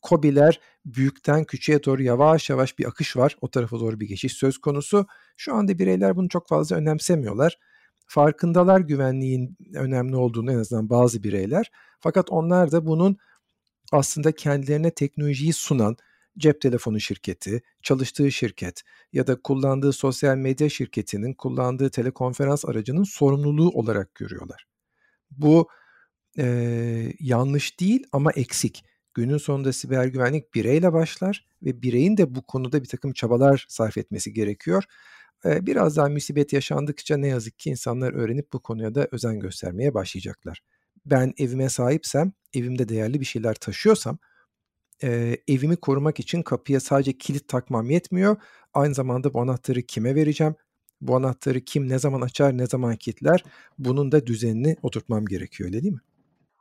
Kobiler 0.02 0.60
büyükten 0.84 1.44
küçüğe 1.44 1.84
doğru 1.84 2.02
yavaş 2.02 2.50
yavaş 2.50 2.78
bir 2.78 2.84
akış 2.84 3.16
var. 3.16 3.36
O 3.40 3.50
tarafa 3.50 3.80
doğru 3.80 4.00
bir 4.00 4.08
geçiş 4.08 4.32
söz 4.32 4.58
konusu. 4.58 5.06
Şu 5.36 5.54
anda 5.54 5.78
bireyler 5.78 6.16
bunu 6.16 6.28
çok 6.28 6.48
fazla 6.48 6.76
önemsemiyorlar. 6.76 7.58
Farkındalar 8.06 8.80
güvenliğin 8.80 9.56
önemli 9.74 10.16
olduğunu 10.16 10.52
en 10.52 10.58
azından 10.58 10.90
bazı 10.90 11.22
bireyler. 11.22 11.70
Fakat 12.00 12.30
onlar 12.30 12.72
da 12.72 12.86
bunun 12.86 13.16
aslında 13.92 14.32
kendilerine 14.32 14.90
teknolojiyi 14.90 15.52
sunan 15.52 15.96
cep 16.38 16.60
telefonu 16.60 17.00
şirketi, 17.00 17.62
çalıştığı 17.82 18.32
şirket 18.32 18.82
ya 19.12 19.26
da 19.26 19.42
kullandığı 19.42 19.92
sosyal 19.92 20.36
medya 20.36 20.68
şirketinin 20.68 21.34
kullandığı 21.34 21.90
telekonferans 21.90 22.64
aracının 22.64 23.04
sorumluluğu 23.04 23.70
olarak 23.70 24.14
görüyorlar. 24.14 24.66
Bu 25.30 25.68
e, 26.38 27.12
yanlış 27.20 27.80
değil 27.80 28.04
ama 28.12 28.32
eksik. 28.32 28.84
Günün 29.14 29.38
sonunda 29.38 29.72
siber 29.72 30.06
güvenlik 30.06 30.54
bireyle 30.54 30.92
başlar 30.92 31.46
ve 31.62 31.82
bireyin 31.82 32.16
de 32.16 32.34
bu 32.34 32.42
konuda 32.42 32.82
bir 32.82 32.88
takım 32.88 33.12
çabalar 33.12 33.66
sarf 33.68 33.98
etmesi 33.98 34.32
gerekiyor. 34.32 34.84
Biraz 35.44 35.96
daha 35.96 36.08
musibet 36.08 36.52
yaşandıkça 36.52 37.16
ne 37.16 37.28
yazık 37.28 37.58
ki 37.58 37.70
insanlar 37.70 38.12
öğrenip 38.12 38.52
bu 38.52 38.62
konuya 38.62 38.94
da 38.94 39.08
özen 39.12 39.40
göstermeye 39.40 39.94
başlayacaklar. 39.94 40.62
Ben 41.06 41.32
evime 41.38 41.68
sahipsem, 41.68 42.32
evimde 42.54 42.88
değerli 42.88 43.20
bir 43.20 43.24
şeyler 43.24 43.54
taşıyorsam, 43.54 44.18
evimi 45.48 45.76
korumak 45.76 46.20
için 46.20 46.42
kapıya 46.42 46.80
sadece 46.80 47.18
kilit 47.18 47.48
takmam 47.48 47.90
yetmiyor. 47.90 48.36
Aynı 48.74 48.94
zamanda 48.94 49.34
bu 49.34 49.40
anahtarı 49.40 49.82
kime 49.82 50.14
vereceğim? 50.14 50.54
Bu 51.00 51.16
anahtarı 51.16 51.60
kim 51.60 51.88
ne 51.88 51.98
zaman 51.98 52.20
açar, 52.20 52.58
ne 52.58 52.66
zaman 52.66 52.96
kilitler? 52.96 53.44
Bunun 53.78 54.12
da 54.12 54.26
düzenini 54.26 54.76
oturtmam 54.82 55.26
gerekiyor 55.26 55.70
öyle 55.70 55.82
değil 55.82 55.94
mi? 55.94 56.00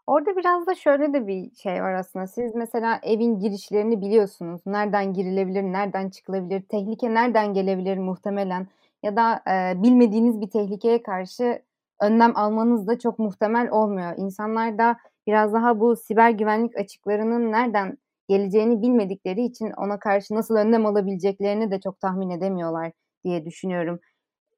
Orada 0.08 0.36
biraz 0.36 0.68
da 0.68 0.76
şöyle 0.76 1.14
de 1.14 1.28
bir 1.28 1.56
şey 1.56 1.82
var 1.82 1.94
aslında. 1.94 2.28
Siz 2.28 2.56
mesela 2.56 3.00
evin 3.04 3.40
girişlerini 3.40 4.02
biliyorsunuz. 4.02 4.62
Nereden 4.66 5.14
girilebilir, 5.14 5.64
nereden 5.64 6.10
çıkılabilir, 6.10 6.62
tehlike 6.62 7.14
nereden 7.14 7.54
gelebilir 7.54 7.98
muhtemelen 7.98 8.68
ya 9.04 9.16
da, 9.16 9.42
eee, 9.48 9.84
bilmediğiniz 9.84 10.42
bir 10.42 10.50
tehlikeye 10.50 11.04
karşı 11.04 11.62
önlem 12.06 12.38
almanız 12.38 12.88
da 12.88 13.00
çok 13.00 13.20
muhtemel 13.20 13.70
olmuyor. 13.70 14.14
İnsanlar 14.18 14.78
da 14.78 14.98
biraz 15.28 15.54
daha 15.54 15.80
bu 15.80 15.96
siber 15.96 16.30
güvenlik 16.30 16.78
açıklarının 16.78 17.52
nereden 17.52 17.98
geleceğini 18.30 18.82
bilmedikleri 18.82 19.46
için 19.46 19.72
ona 19.78 20.00
karşı 20.00 20.36
nasıl 20.36 20.56
önlem 20.56 20.86
alabileceklerini 20.86 21.72
de 21.72 21.80
çok 21.80 22.00
tahmin 22.00 22.30
edemiyorlar 22.30 22.92
diye 23.24 23.46
düşünüyorum. 23.46 24.00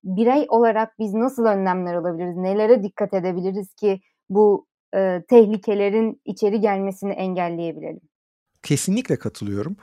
Birey 0.04 0.46
olarak 0.50 1.00
biz 1.00 1.13
nasıl 1.13 1.46
önlemler 1.46 1.94
alabiliriz? 1.94 2.38
Nelere 2.38 2.84
dikkat 2.84 3.13
edebiliriz 3.13 3.74
ki 3.74 4.00
bu 4.30 4.68
e, 4.96 5.24
tehlikelerin 5.30 6.22
içeri 6.25 6.62
gelmesini 6.62 7.12
engelleyebilelim. 7.12 8.01
Kesinlikle 8.63 9.20
katılıyorum. 9.20 9.77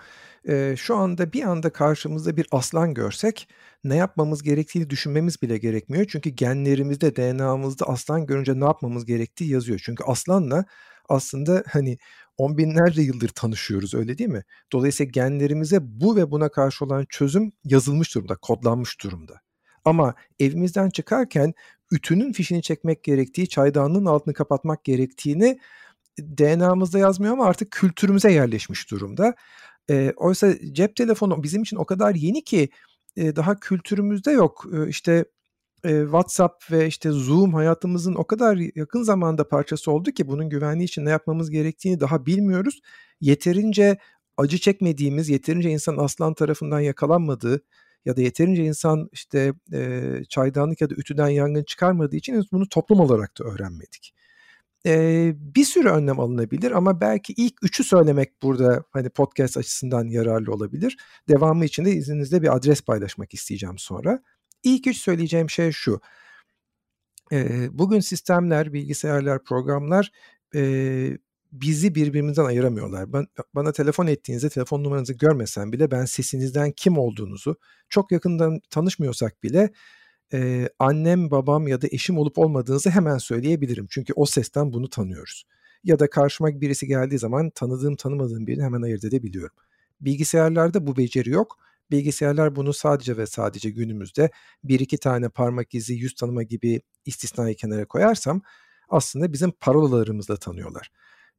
Eee, 0.48 0.74
şu 0.78 0.96
anda 0.96 1.32
bir 1.32 1.42
anda 1.42 1.70
karşımızda 1.72 2.36
bir 2.36 2.46
aslan 2.52 2.94
görsek 2.94 3.48
ne 3.84 3.96
yapmamız 3.96 4.42
gerektiğini 4.42 4.90
düşünmemiz 4.90 5.42
bile 5.42 5.58
gerekmiyor. 5.58 6.04
Çünkü 6.08 6.30
genlerimizde, 6.30 7.16
DNA'mızda 7.16 7.86
aslan 7.86 8.26
görünce 8.26 8.60
ne 8.60 8.64
yapmamız 8.64 9.04
gerektiği 9.04 9.50
yazıyor. 9.50 9.80
Çünkü 9.84 10.04
aslanla 10.04 10.64
aslında 11.08 11.64
hani 11.68 11.98
on 12.38 12.58
binlerce 12.58 13.02
yıldır 13.02 13.28
tanışıyoruz 13.28 13.94
öyle 13.94 14.18
değil 14.18 14.30
mi? 14.30 14.42
Dolayısıyla 14.72 15.10
genlerimize 15.10 15.78
bu 15.82 16.16
ve 16.16 16.30
buna 16.30 16.48
karşı 16.48 16.84
olan 16.84 17.06
çözüm 17.08 17.52
yazılmış 17.64 18.14
durumda, 18.14 18.36
kodlanmış 18.36 19.00
durumda. 19.02 19.40
Ama 19.84 20.14
evimizden 20.38 20.90
çıkarken 20.90 21.54
ütünün 21.92 22.32
fişini 22.32 22.62
çekmek 22.62 23.04
gerektiği, 23.04 23.48
çaydanlığın 23.48 24.06
altını 24.06 24.34
kapatmak 24.34 24.84
gerektiğini 24.84 25.58
DNA'mızda 26.20 26.98
yazmıyor 26.98 27.32
ama 27.32 27.46
artık 27.46 27.70
kültürümüze 27.70 28.32
yerleşmiş 28.32 28.90
durumda. 28.90 29.34
E, 29.90 30.12
oysa 30.16 30.54
cep 30.72 30.96
telefonu 30.96 31.42
bizim 31.42 31.62
için 31.62 31.76
o 31.76 31.84
kadar 31.84 32.14
yeni 32.14 32.44
ki 32.44 32.68
e, 33.16 33.36
daha 33.36 33.60
kültürümüzde 33.60 34.30
yok. 34.30 34.66
E, 34.72 34.88
işte 34.88 35.24
e, 35.84 36.02
WhatsApp 36.02 36.72
ve 36.72 36.86
işte 36.86 37.10
Zoom 37.10 37.54
hayatımızın 37.54 38.14
o 38.14 38.26
kadar 38.26 38.56
yakın 38.76 39.02
zamanda 39.02 39.48
parçası 39.48 39.90
oldu 39.92 40.10
ki 40.10 40.28
bunun 40.28 40.48
güvenliği 40.48 40.86
için 40.86 41.04
ne 41.04 41.10
yapmamız 41.10 41.50
gerektiğini 41.50 42.00
daha 42.00 42.26
bilmiyoruz. 42.26 42.80
Yeterince 43.20 43.98
acı 44.36 44.58
çekmediğimiz, 44.58 45.28
yeterince 45.28 45.70
insan 45.70 45.96
aslan 45.96 46.34
tarafından 46.34 46.80
yakalanmadığı 46.80 47.62
ya 48.04 48.16
da 48.16 48.20
yeterince 48.20 48.64
insan 48.64 49.08
işte 49.12 49.54
e, 49.72 50.10
çaydanlık 50.28 50.80
ya 50.80 50.90
da 50.90 50.94
ütüden 50.94 51.28
yangın 51.28 51.64
çıkarmadığı 51.64 52.16
için 52.16 52.44
bunu 52.52 52.68
toplum 52.68 53.00
olarak 53.00 53.38
da 53.38 53.44
öğrenmedik. 53.44 54.14
E, 54.86 55.32
bir 55.36 55.64
sürü 55.64 55.88
önlem 55.88 56.20
alınabilir 56.20 56.70
ama 56.70 57.00
belki 57.00 57.32
ilk 57.32 57.54
üçü 57.62 57.84
söylemek 57.84 58.42
burada 58.42 58.84
hani 58.90 59.08
podcast 59.08 59.56
açısından 59.56 60.08
yararlı 60.08 60.52
olabilir. 60.52 60.96
Devamı 61.28 61.64
için 61.64 61.84
de 61.84 61.92
izninizle 61.92 62.42
bir 62.42 62.56
adres 62.56 62.80
paylaşmak 62.82 63.34
isteyeceğim 63.34 63.78
sonra. 63.78 64.22
İlk 64.62 64.86
üç 64.86 64.96
söyleyeceğim 64.96 65.50
şey 65.50 65.72
şu. 65.72 66.00
E, 67.32 67.68
bugün 67.78 68.00
sistemler, 68.00 68.72
bilgisayarlar, 68.72 69.44
programlar 69.44 70.12
e, 70.54 71.18
bizi 71.52 71.94
birbirimizden 71.94 72.44
ayıramıyorlar. 72.44 73.12
Ben, 73.12 73.26
bana 73.54 73.72
telefon 73.72 74.06
ettiğinizde 74.06 74.48
telefon 74.48 74.84
numaranızı 74.84 75.12
görmesem 75.12 75.72
bile 75.72 75.90
ben 75.90 76.04
sesinizden 76.04 76.72
kim 76.72 76.98
olduğunuzu 76.98 77.56
çok 77.88 78.12
yakından 78.12 78.60
tanışmıyorsak 78.70 79.42
bile 79.42 79.70
e, 80.32 80.68
annem, 80.78 81.30
babam 81.30 81.68
ya 81.68 81.82
da 81.82 81.86
eşim 81.90 82.18
olup 82.18 82.38
olmadığınızı 82.38 82.90
hemen 82.90 83.18
söyleyebilirim. 83.18 83.86
Çünkü 83.90 84.12
o 84.16 84.26
sesten 84.26 84.72
bunu 84.72 84.90
tanıyoruz. 84.90 85.44
Ya 85.84 85.98
da 85.98 86.10
karşıma 86.10 86.60
birisi 86.60 86.86
geldiği 86.86 87.18
zaman 87.18 87.50
tanıdığım 87.50 87.96
tanımadığım 87.96 88.46
birini 88.46 88.62
hemen 88.62 88.82
ayırt 88.82 89.04
edebiliyorum. 89.04 89.56
Bilgisayarlarda 90.00 90.86
bu 90.86 90.96
beceri 90.96 91.30
yok. 91.30 91.58
Bilgisayarlar 91.90 92.56
bunu 92.56 92.72
sadece 92.72 93.16
ve 93.16 93.26
sadece 93.26 93.70
günümüzde 93.70 94.30
bir 94.64 94.80
iki 94.80 94.98
tane 94.98 95.28
parmak 95.28 95.74
izi, 95.74 95.94
yüz 95.94 96.14
tanıma 96.14 96.42
gibi 96.42 96.80
istisnayı 97.06 97.54
kenara 97.56 97.84
koyarsam 97.84 98.42
aslında 98.88 99.32
bizim 99.32 99.50
parolalarımızla 99.50 100.36
tanıyorlar. 100.36 100.90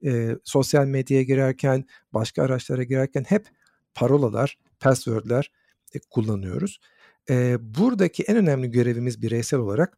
E, 0.05 0.37
sosyal 0.43 0.85
medyaya 0.85 1.23
girerken, 1.23 1.85
başka 2.13 2.43
araçlara 2.43 2.83
girerken 2.83 3.25
hep 3.27 3.47
parolalar, 3.93 4.57
passwordler 4.79 5.51
e, 5.93 5.99
kullanıyoruz. 6.09 6.79
E, 7.29 7.57
buradaki 7.77 8.23
en 8.23 8.37
önemli 8.37 8.71
görevimiz 8.71 9.21
bireysel 9.21 9.59
olarak 9.59 9.97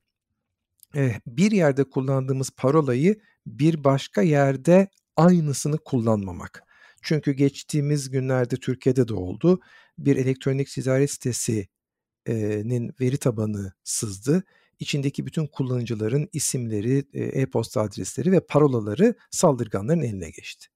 e, 0.96 1.22
bir 1.28 1.52
yerde 1.52 1.84
kullandığımız 1.84 2.50
parolayı 2.50 3.20
bir 3.48 3.84
başka 3.84 4.22
yerde 4.22 4.88
aynısını 5.16 5.78
kullanmamak. 5.78 6.64
Çünkü 7.02 7.32
geçtiğimiz 7.32 8.10
günlerde 8.10 8.56
Türkiye'de 8.56 9.08
de 9.08 9.14
oldu. 9.14 9.60
Bir 9.98 10.16
elektronik 10.16 10.68
ticaret 10.68 11.12
sitesinin 11.12 12.94
veri 13.02 13.18
tabanı 13.18 13.74
sızdı. 13.84 14.44
İçindeki 14.80 15.26
bütün 15.26 15.48
kullanıcıların 15.48 16.30
isimleri, 16.34 17.06
e-posta 17.14 17.82
adresleri 17.82 18.32
ve 18.32 18.40
parolaları 18.40 19.16
saldırganların 19.32 20.02
eline 20.02 20.30
geçti. 20.30 20.68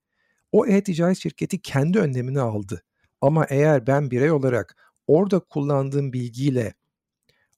O 0.52 0.66
e-ticaret 0.68 1.18
şirketi 1.18 1.62
kendi 1.62 2.00
önlemini 2.00 2.40
aldı. 2.40 2.84
Ama 3.22 3.46
eğer 3.50 3.88
ben 3.88 4.12
birey 4.12 4.32
olarak 4.32 4.91
orada 5.12 5.40
kullandığım 5.40 6.14
bilgiyle 6.14 6.74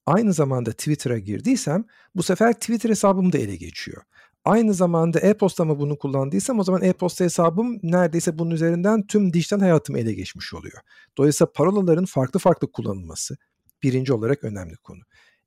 aynı 0.06 0.32
zamanda 0.32 0.72
Twitter'a 0.72 1.18
girdiysem 1.18 1.84
bu 2.14 2.22
sefer 2.22 2.52
Twitter 2.52 2.90
hesabım 2.90 3.32
da 3.32 3.38
ele 3.38 3.56
geçiyor. 3.56 4.02
Aynı 4.44 4.74
zamanda 4.74 5.20
e-postamı 5.20 5.78
bunu 5.78 5.98
kullandıysam 5.98 6.58
o 6.58 6.64
zaman 6.64 6.82
e-posta 6.82 7.24
hesabım 7.24 7.78
neredeyse 7.82 8.38
bunun 8.38 8.50
üzerinden 8.50 9.06
tüm 9.06 9.32
dijital 9.32 9.60
hayatımı 9.60 9.98
ele 9.98 10.12
geçmiş 10.12 10.54
oluyor. 10.54 10.78
Dolayısıyla 11.18 11.52
parolaların 11.52 12.04
farklı 12.04 12.40
farklı 12.40 12.72
kullanılması 12.72 13.36
birinci 13.82 14.12
olarak 14.12 14.44
önemli 14.44 14.76
konu. 14.76 15.00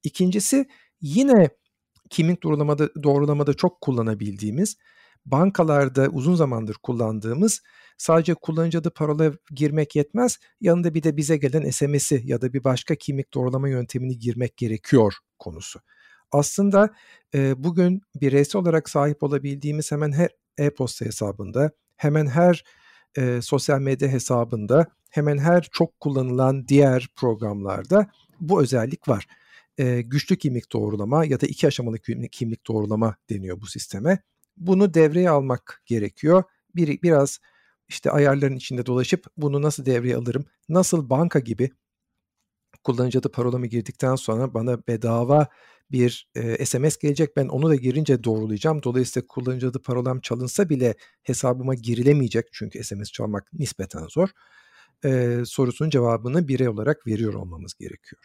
İkincisi 0.04 0.66
yine 1.02 1.50
kimlik 2.10 2.44
doğrulamada, 2.44 2.90
doğrulamada 3.04 3.54
çok 3.54 3.82
kullanabildiğimiz 3.82 4.78
bankalarda 5.32 6.08
uzun 6.08 6.36
zamandır 6.36 6.76
kullandığımız 6.84 7.62
sadece 7.98 8.34
kullanıcı 8.34 8.80
adı 8.80 8.90
parola 8.90 9.32
girmek 9.52 9.96
yetmez. 9.96 10.38
Yanında 10.62 10.94
bir 10.94 11.04
de 11.04 11.18
bize 11.18 11.38
gelen 11.38 11.70
SMS'i 11.70 12.22
ya 12.26 12.42
da 12.42 12.54
bir 12.54 12.64
başka 12.64 12.96
kimlik 12.96 13.34
doğrulama 13.34 13.70
yöntemini 13.70 14.20
girmek 14.20 14.58
gerekiyor 14.58 15.14
konusu. 15.40 15.80
Aslında 16.32 16.94
e, 17.36 17.64
bugün 17.64 18.02
bireysel 18.16 18.62
olarak 18.62 18.90
sahip 18.90 19.24
olabildiğimiz 19.24 19.92
hemen 19.92 20.12
her 20.12 20.30
e-posta 20.58 21.06
hesabında, 21.06 21.72
hemen 21.98 22.28
her 22.28 22.64
e, 23.18 23.42
sosyal 23.42 23.80
medya 23.80 24.10
hesabında, 24.10 24.86
hemen 25.10 25.38
her 25.38 25.68
çok 25.72 26.00
kullanılan 26.00 26.68
diğer 26.68 27.08
programlarda 27.16 28.08
bu 28.40 28.62
özellik 28.62 29.08
var. 29.08 29.28
E, 29.78 30.02
güçlü 30.02 30.38
kimlik 30.38 30.72
doğrulama 30.72 31.26
ya 31.26 31.42
da 31.42 31.48
iki 31.48 31.68
aşamalı 31.68 31.98
kimlik 32.32 32.68
doğrulama 32.68 33.16
deniyor 33.30 33.62
bu 33.62 33.66
sisteme. 33.66 34.20
Bunu 34.58 34.94
devreye 34.94 35.30
almak 35.30 35.82
gerekiyor. 35.86 36.44
Bir, 36.76 37.02
biraz 37.02 37.40
işte 37.88 38.12
ayarların 38.12 38.56
içinde 38.56 38.86
dolaşıp 38.86 39.26
bunu 39.38 39.62
nasıl 39.62 39.86
devreye 39.86 40.16
alırım, 40.16 40.46
nasıl 40.70 41.10
banka 41.10 41.40
gibi 41.40 41.70
kullanıcı 42.84 43.20
adı 43.20 43.32
parolamı 43.32 43.68
girdikten 43.68 44.16
sonra 44.16 44.54
bana 44.54 44.88
bedava 44.88 45.48
bir 45.92 46.30
e, 46.36 46.66
SMS 46.66 46.98
gelecek. 46.98 47.38
Ben 47.38 47.48
onu 47.48 47.70
da 47.70 47.76
girince 47.76 48.24
doğrulayacağım. 48.24 48.84
Dolayısıyla 48.84 49.28
kullanıcı 49.28 49.68
adı 49.68 49.82
parolam 49.82 50.20
çalınsa 50.20 50.70
bile 50.70 50.96
hesabıma 51.24 51.76
girilemeyecek. 51.76 52.48
Çünkü 52.52 52.84
SMS 52.84 53.12
çalmak 53.12 53.54
nispeten 53.54 54.08
zor. 54.08 54.30
E, 55.06 55.42
sorusunun 55.46 55.90
cevabını 55.90 56.48
birey 56.48 56.70
olarak 56.70 57.08
veriyor 57.08 57.34
olmamız 57.34 57.74
gerekiyor. 57.74 58.22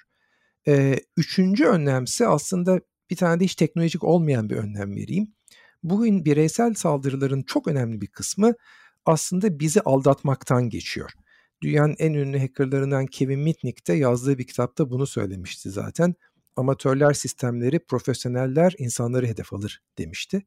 E, 0.69 0.97
üçüncü 1.17 1.65
önlemsi 1.65 2.27
aslında 2.27 2.81
bir 3.11 3.17
tane 3.17 3.41
de 3.41 3.45
hiç 3.45 3.55
teknolojik 3.55 4.05
olmayan 4.05 4.51
bir 4.51 4.57
önlem 4.57 4.97
vereyim. 4.97 5.35
Bugün 5.83 6.25
bireysel 6.25 6.75
saldırıların 6.75 7.43
çok 7.43 7.69
önemli 7.69 8.01
bir 8.01 8.07
kısmı 8.07 8.55
aslında 9.05 9.59
bizi 9.59 9.81
aldatmaktan 9.81 10.69
geçiyor. 10.69 11.11
Dünyanın 11.63 11.97
en 11.99 12.13
ünlü 12.13 12.39
hackerlarından 12.39 13.07
Kevin 13.07 13.41
Mitnick 13.41 13.87
de 13.87 13.93
yazdığı 13.93 14.39
bir 14.39 14.47
kitapta 14.47 14.91
bunu 14.91 15.07
söylemişti 15.07 15.71
zaten. 15.71 16.15
Amatörler 16.57 17.13
sistemleri, 17.13 17.79
profesyoneller 17.87 18.75
insanları 18.79 19.27
hedef 19.27 19.53
alır 19.53 19.83
demişti. 19.99 20.43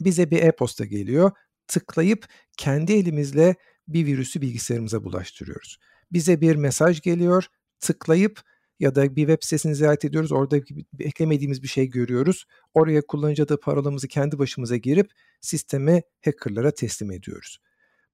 Bize 0.00 0.30
bir 0.30 0.42
e-posta 0.42 0.84
geliyor. 0.84 1.30
Tıklayıp 1.68 2.26
kendi 2.56 2.92
elimizle 2.92 3.54
bir 3.88 4.06
virüsü 4.06 4.40
bilgisayarımıza 4.40 5.04
bulaştırıyoruz. 5.04 5.78
Bize 6.12 6.40
bir 6.40 6.56
mesaj 6.56 7.00
geliyor. 7.00 7.46
Tıklayıp 7.80 8.42
ya 8.80 8.94
da 8.94 9.16
bir 9.16 9.26
web 9.26 9.38
sitesini 9.42 9.74
ziyaret 9.74 10.04
ediyoruz. 10.04 10.32
Orada 10.32 10.60
beklemediğimiz 10.92 11.62
bir 11.62 11.68
şey 11.68 11.90
görüyoruz. 11.90 12.46
Oraya 12.74 13.06
kullanıcı 13.06 13.42
adı 13.42 13.60
parolamızı 13.60 14.08
kendi 14.08 14.38
başımıza 14.38 14.76
girip 14.76 15.10
sistemi 15.40 16.02
hackerlara 16.24 16.70
teslim 16.70 17.10
ediyoruz. 17.10 17.58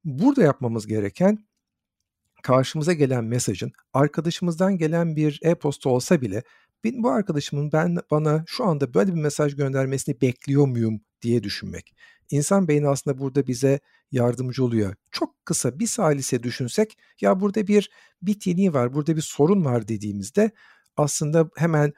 Burada 0.04 0.42
yapmamız 0.42 0.86
gereken 0.86 1.38
karşımıza 2.42 2.92
gelen 2.92 3.24
mesajın 3.24 3.72
arkadaşımızdan 3.92 4.78
gelen 4.78 5.16
bir 5.16 5.40
e-posta 5.42 5.90
olsa 5.90 6.20
bile 6.20 6.42
bu 6.84 7.10
arkadaşımın 7.10 7.72
ben 7.72 7.96
bana 8.10 8.44
şu 8.46 8.64
anda 8.64 8.94
böyle 8.94 9.14
bir 9.14 9.20
mesaj 9.20 9.56
göndermesini 9.56 10.20
bekliyor 10.20 10.66
muyum 10.66 11.00
diye 11.22 11.42
düşünmek. 11.42 11.94
İnsan 12.32 12.68
beyni 12.68 12.88
aslında 12.88 13.18
burada 13.18 13.46
bize 13.46 13.80
yardımcı 14.12 14.64
oluyor. 14.64 14.94
Çok 15.10 15.46
kısa 15.46 15.78
bir 15.78 15.86
salise 15.86 16.42
düşünsek 16.42 16.98
ya 17.20 17.40
burada 17.40 17.66
bir 17.66 17.90
bitini 18.22 18.74
var, 18.74 18.94
burada 18.94 19.16
bir 19.16 19.22
sorun 19.22 19.64
var 19.64 19.88
dediğimizde 19.88 20.50
aslında 20.96 21.50
hemen 21.56 21.92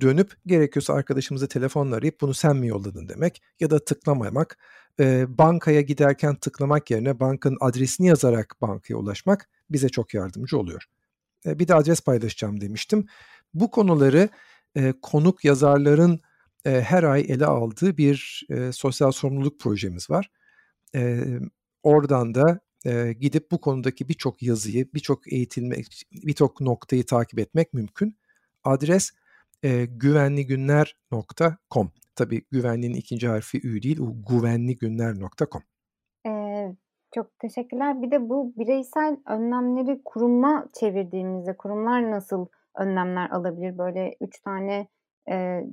dönüp 0.00 0.34
gerekiyorsa 0.46 0.94
arkadaşımızı 0.94 1.48
telefonla 1.48 1.96
arayıp 1.96 2.20
bunu 2.20 2.34
sen 2.34 2.56
mi 2.56 2.68
yolladın 2.68 3.08
demek 3.08 3.42
ya 3.60 3.70
da 3.70 3.84
tıklamamak 3.84 4.58
e, 5.00 5.38
bankaya 5.38 5.80
giderken 5.80 6.34
tıklamak 6.34 6.90
yerine 6.90 7.20
bankanın 7.20 7.58
adresini 7.60 8.06
yazarak 8.06 8.56
bankaya 8.60 8.96
ulaşmak 8.96 9.48
bize 9.70 9.88
çok 9.88 10.14
yardımcı 10.14 10.58
oluyor. 10.58 10.84
E, 11.46 11.58
bir 11.58 11.68
de 11.68 11.74
adres 11.74 12.00
paylaşacağım 12.00 12.60
demiştim. 12.60 13.06
Bu 13.54 13.70
konuları 13.70 14.28
e, 14.76 14.94
konuk 15.02 15.44
yazarların 15.44 16.20
e, 16.66 16.80
her 16.80 17.02
ay 17.02 17.20
ele 17.28 17.46
aldığı 17.46 17.96
bir 17.96 18.46
e, 18.50 18.72
sosyal 18.72 19.12
sorumluluk 19.12 19.60
projemiz 19.60 20.10
var. 20.10 20.30
E, 20.94 21.24
oradan 21.82 22.34
da 22.34 22.60
e, 22.86 23.12
gidip 23.12 23.50
bu 23.50 23.60
konudaki 23.60 24.08
birçok 24.08 24.42
yazıyı, 24.42 24.92
birçok 24.94 25.32
eğitilmek, 25.32 25.86
birçok 26.12 26.60
noktayı 26.60 27.06
takip 27.06 27.38
etmek 27.38 27.74
mümkün. 27.74 28.16
Adres 28.64 29.10
e, 29.62 29.84
güvenligünler.com. 29.84 31.92
Tabii 32.16 32.42
güvenliğin 32.50 32.94
ikinci 32.94 33.28
harfi 33.28 33.68
ü 33.68 33.82
değil, 33.82 34.00
o 34.00 34.14
güvenligünler.com. 34.30 35.62
Çok 37.14 37.38
teşekkürler. 37.38 38.02
Bir 38.02 38.10
de 38.10 38.28
bu 38.28 38.52
bireysel 38.56 39.16
önlemleri 39.26 40.00
kuruma 40.04 40.68
çevirdiğimizde 40.72 41.56
kurumlar 41.56 42.10
nasıl 42.10 42.46
önlemler 42.74 43.30
alabilir? 43.30 43.78
Böyle 43.78 44.16
3 44.20 44.40
tane, 44.40 44.88
eee, 45.28 45.66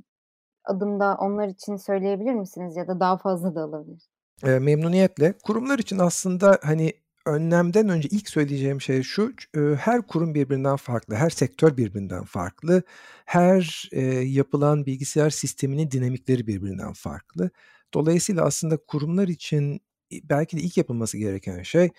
adımda 0.64 1.16
onlar 1.20 1.48
için 1.48 1.76
söyleyebilir 1.76 2.34
misiniz 2.34 2.76
ya 2.76 2.88
da 2.88 3.00
daha 3.00 3.16
fazla 3.18 3.54
da 3.54 3.66
olabilir? 3.68 4.08
Eee, 4.46 4.58
memnuniyetle. 4.58 5.34
Kurumlar 5.42 5.78
için 5.78 5.98
aslında, 5.98 6.58
hani, 6.62 6.92
önlemden 7.26 7.88
önce 7.88 8.08
ilk 8.08 8.28
söyleyeceğim 8.28 8.80
şey 8.80 9.02
şu: 9.02 9.32
her 9.78 10.02
kurum 10.02 10.34
birbirinden 10.34 10.76
farklı, 10.76 11.14
her 11.14 11.30
sektör 11.30 11.76
birbirinden 11.76 12.24
farklı, 12.24 12.82
her, 13.24 13.88
eee, 13.92 14.20
yapılan 14.20 14.86
bilgisayar 14.86 15.30
sisteminin 15.30 15.90
dinamikleri 15.90 16.46
birbirinden 16.46 16.92
farklı. 16.92 17.50
Dolayısıyla 17.94 18.42
aslında 18.44 18.76
kurumlar 18.76 19.28
için, 19.28 19.80
belki 20.24 20.56
de 20.56 20.60
ilk 20.60 20.76
yapılması 20.76 21.18
gereken 21.18 21.62
şey, 21.62 21.90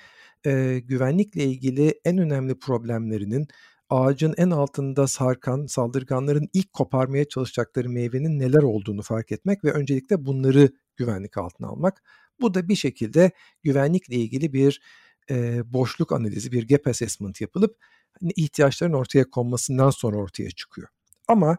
eee, 0.45 0.79
güvenlikle 0.79 1.43
ilgili 1.43 1.99
en 2.05 2.17
önemli 2.17 2.59
problemlerinin 2.59 3.47
ağacın 3.89 4.33
en 4.37 4.49
altında 4.49 5.07
sarkan 5.07 5.65
saldırganların 5.65 6.49
ilk 6.53 6.73
koparmaya 6.73 7.25
çalışacakları 7.29 7.89
meyvenin 7.89 8.39
neler 8.39 8.63
olduğunu 8.63 9.01
fark 9.01 9.31
etmek 9.31 9.63
ve 9.63 9.71
öncelikle 9.71 10.25
bunları 10.25 10.69
güvenlik 10.97 11.37
altına 11.37 11.67
almak. 11.67 12.03
Bu 12.41 12.53
da 12.53 12.67
bir 12.69 12.75
şekilde 12.75 13.31
güvenlikle 13.63 14.15
ilgili 14.15 14.53
bir, 14.53 14.81
eee, 15.29 15.61
boşluk 15.65 16.11
analizi, 16.11 16.51
bir 16.51 16.67
gap 16.67 16.87
assessment 16.87 17.41
yapılıp, 17.41 17.77
hani, 18.21 18.31
ihtiyaçların 18.35 18.93
ortaya 18.93 19.23
konmasından 19.29 19.89
sonra 19.89 20.17
ortaya 20.17 20.49
çıkıyor. 20.51 20.87
Ama, 21.27 21.57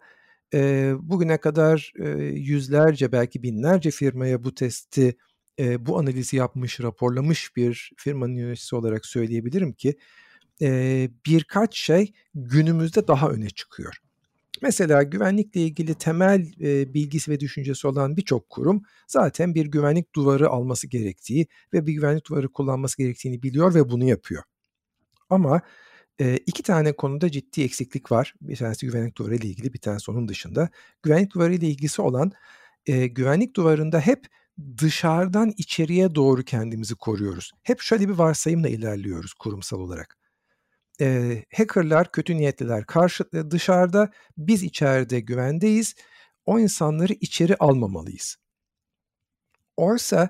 eee, 0.54 0.94
bugüne 1.00 1.38
kadar, 1.38 1.92
eee, 1.98 2.08
yüzlerce 2.34 3.12
belki 3.12 3.42
binlerce 3.42 3.90
firmaya 3.90 4.44
bu 4.44 4.54
testi, 4.54 5.16
eee, 5.58 5.86
bu 5.86 5.98
analizi 5.98 6.36
yapmış, 6.36 6.80
raporlamış 6.80 7.56
bir 7.56 7.92
firmanın 7.98 8.34
yöneticisi 8.34 8.76
olarak 8.76 9.06
söyleyebilirim 9.06 9.72
ki, 9.72 9.96
eee, 10.60 11.10
birkaç 11.26 11.78
şey 11.78 12.12
günümüzde 12.34 13.08
daha 13.08 13.30
öne 13.30 13.50
çıkıyor. 13.50 13.94
Mesela 14.62 15.02
güvenlikle 15.02 15.60
ilgili 15.62 15.94
temel, 15.94 16.46
eee, 16.60 16.94
bilgisi 16.94 17.30
ve 17.30 17.40
düşüncesi 17.40 17.86
olan 17.88 18.16
birçok 18.16 18.50
kurum 18.50 18.82
zaten 19.08 19.54
bir 19.54 19.66
güvenlik 19.66 20.14
duvarı 20.14 20.48
alması 20.50 20.86
gerektiği 20.88 21.46
ve 21.72 21.86
bir 21.86 21.92
güvenlik 21.92 22.26
duvarı 22.30 22.48
kullanması 22.52 22.98
gerektiğini 22.98 23.42
biliyor 23.42 23.74
ve 23.74 23.90
bunu 23.90 24.04
yapıyor. 24.04 24.42
Ama, 25.30 25.60
eee, 26.20 26.38
2 26.46 26.62
tane 26.62 26.92
konuda 26.92 27.30
ciddi 27.30 27.62
eksiklik 27.62 28.12
var. 28.12 28.34
Bir 28.40 28.56
tanesi 28.56 28.86
güvenlik 28.86 29.18
duvarı 29.18 29.36
ile 29.36 29.48
ilgili, 29.48 29.72
bir 29.74 29.78
tanesi 29.80 30.10
onun 30.10 30.28
dışında. 30.28 30.68
Güvenlik 31.02 31.34
duvarı 31.34 31.54
ile 31.54 31.68
ilgisi 31.68 32.02
olan, 32.02 32.32
eee, 32.86 33.06
güvenlik 33.08 33.56
duvarında 33.56 34.00
hep 34.00 34.26
dışarıdan 34.78 35.52
içeriye 35.58 36.14
doğru 36.14 36.42
kendimizi 36.44 36.94
koruyoruz. 36.94 37.52
Hep 37.62 37.80
şöyle 37.80 38.08
bir 38.08 38.14
varsayımla 38.14 38.68
ilerliyoruz 38.68 39.34
kurumsal 39.34 39.80
olarak. 39.80 40.15
Eee, 41.00 41.44
hacker'lar, 41.56 42.12
kötü 42.12 42.36
niyetliler 42.36 42.86
karşı 42.86 43.24
dışarıda, 43.50 44.10
biz 44.38 44.62
içeride 44.62 45.20
güvendeyiz, 45.20 45.94
o 46.46 46.58
insanları 46.58 47.12
içeri 47.12 47.56
almamalıyız. 47.56 48.36
Oysa, 49.76 50.28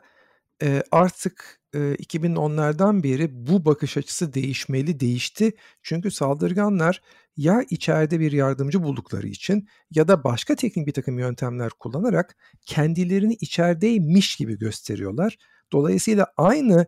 eee, 0.62 0.82
artık, 0.92 1.60
eee, 1.74 1.94
2010'lardan 1.98 3.02
beri 3.02 3.28
bu 3.46 3.64
bakış 3.64 3.96
açısı 3.96 4.34
değişmeli, 4.34 5.00
değişti. 5.00 5.52
Çünkü 5.82 6.10
saldırganlar 6.10 7.02
ya 7.36 7.62
içeride 7.70 8.20
bir 8.20 8.32
yardımcı 8.32 8.82
buldukları 8.82 9.26
için 9.28 9.68
ya 9.90 10.08
da 10.08 10.24
başka 10.24 10.54
teknik 10.56 10.86
birtakım 10.86 11.18
yöntemler 11.18 11.70
kullanarak 11.70 12.36
kendilerini 12.66 13.34
içerideymiş 13.34 14.36
gibi 14.36 14.58
gösteriyorlar. 14.58 15.36
Dolayısıyla 15.72 16.26
aynı, 16.36 16.86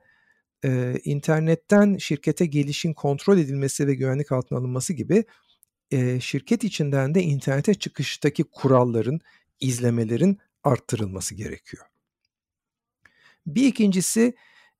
eee, 0.64 1.00
internetten 1.04 1.96
şirkete 1.98 2.46
gelişin 2.46 2.92
kontrol 2.94 3.38
edilmesi 3.38 3.86
ve 3.86 3.94
güvenlik 3.94 4.32
altına 4.32 4.58
alınması 4.58 4.92
gibi, 4.92 5.24
eee, 5.92 6.20
şirket 6.20 6.64
içinden 6.64 7.16
de 7.16 7.22
internete 7.22 7.74
çıkıştaki 7.74 8.44
kuralların, 8.44 9.20
izlemelerin 9.60 10.38
arttırılması 10.64 11.36
gerekiyor. 11.36 11.84
Bir 13.46 13.66
ikincisi, 13.66 14.34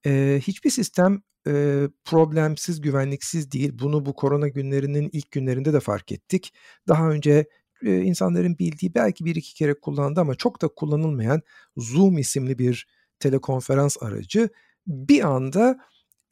eee, 0.06 0.40
hiçbir 0.42 0.70
sistem, 0.70 1.22
eee, 1.46 1.88
problemsiz, 2.04 2.80
güvenliksiz 2.80 3.52
değil. 3.52 3.70
Bunu 3.78 4.06
bu 4.06 4.14
korona 4.14 4.48
günlerinin 4.48 5.10
ilk 5.12 5.30
günlerinde 5.30 5.72
de 5.72 5.80
fark 5.80 6.12
ettik. 6.12 6.52
Daha 6.88 7.10
önce, 7.10 7.46
eee, 7.82 7.96
insanların 8.00 8.58
bildiği 8.58 8.94
belki 8.94 9.24
1-2 9.24 9.54
kere 9.54 9.74
kullandığı 9.80 10.20
ama 10.20 10.34
çok 10.34 10.62
da 10.62 10.68
kullanılmayan 10.68 11.42
Zoom 11.76 12.18
isimli 12.18 12.58
bir 12.58 12.86
telekonferans 13.20 13.96
aracı 14.00 14.48
bir 14.88 15.24
anda, 15.29 15.79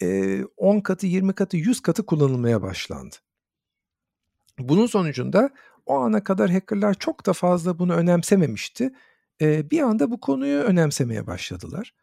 eee, 0.02 0.44
10 0.58 0.80
katı, 0.80 1.08
20 1.08 1.34
katı, 1.34 1.58
100 1.58 1.80
katı 1.80 2.06
kullanılmaya 2.06 2.62
başlandı. 2.62 3.16
Bunun 4.58 4.86
sonucunda 4.86 5.50
o 5.86 5.96
ana 5.98 6.24
kadar 6.24 6.50
hacker'lar 6.50 6.94
çok 6.94 7.26
da 7.26 7.32
fazla 7.32 7.78
bunu 7.78 7.94
önemsememişti. 7.94 8.90
Eee, 9.40 9.66
bir 9.70 9.80
anda 9.80 10.10
bu 10.10 10.20
konuyu 10.20 10.58
önemsemeye 10.60 11.26
başladılar 11.26 11.94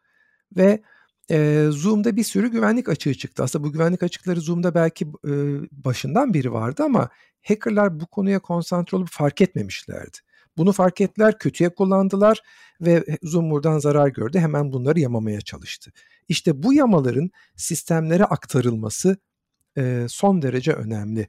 ve, 0.56 0.82
eee, 1.30 1.66
Zoom'da 1.70 2.16
bir 2.16 2.24
sürü 2.24 2.50
güvenlik 2.50 2.88
açığı 2.88 3.14
çıktı. 3.14 3.42
Aslında 3.42 3.64
bu 3.64 3.72
güvenlik 3.72 4.02
açıkları 4.02 4.40
Zoom'da 4.40 4.74
belki, 4.74 5.04
eee, 5.26 5.60
başından 5.72 6.34
beri 6.34 6.52
vardı 6.52 6.82
ama 6.84 7.08
hacker'lar 7.48 8.00
bu 8.00 8.06
konuya 8.06 8.38
konsantre 8.40 8.96
olup 8.98 9.08
fark 9.10 9.40
etmemişlerdi. 9.40 10.18
Bunu 10.56 10.72
fark 10.72 11.00
ettiler, 11.00 11.38
kötüye 11.38 11.70
kullandılar 11.70 12.40
ve 12.80 13.04
buradan 13.34 13.78
zarar 13.78 14.08
gördü. 14.08 14.38
Hemen 14.38 14.72
bunları 14.72 15.00
yamamaya 15.00 15.40
çalıştı. 15.40 15.92
İşte 16.28 16.62
bu 16.62 16.74
yamaların 16.74 17.30
sistemlere 17.56 18.24
aktarılması, 18.24 19.16
eee, 19.76 20.06
son 20.08 20.42
derece 20.42 20.72
önemli. 20.72 21.28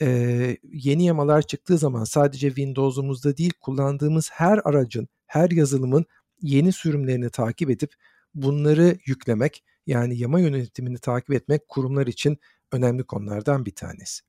Eee, 0.00 0.58
yeni 0.72 1.06
yamalar 1.06 1.42
çıktığı 1.42 1.78
zaman 1.78 2.04
sadece 2.04 2.48
Windows'umuzda 2.48 3.36
değil, 3.36 3.52
kullandığımız 3.60 4.30
her 4.32 4.60
aracın, 4.64 5.08
her 5.26 5.50
yazılımın 5.50 6.06
yeni 6.42 6.72
sürümlerini 6.72 7.30
takip 7.30 7.70
edip 7.70 7.92
bunları 8.34 8.98
yüklemek, 9.06 9.64
yani 9.86 10.18
yama 10.18 10.40
yönetimini 10.40 10.98
takip 10.98 11.30
etmek 11.34 11.68
kurumlar 11.68 12.06
için 12.06 12.38
önemli 12.72 13.04
konulardan 13.04 13.66
bir 13.66 13.74
tanesi. 13.74 14.22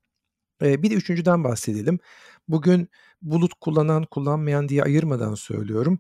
Eee, 0.62 0.84
bir 0.84 0.92
de 0.92 0.96
3'üncüden 0.96 1.44
bahsedelim. 1.44 2.00
Bugün 2.48 2.90
bulut 3.26 3.54
kullanan, 3.62 4.06
kullanmayan 4.12 4.70
diye 4.70 4.84
ayırmadan 4.84 5.36
söylüyorum. 5.36 6.00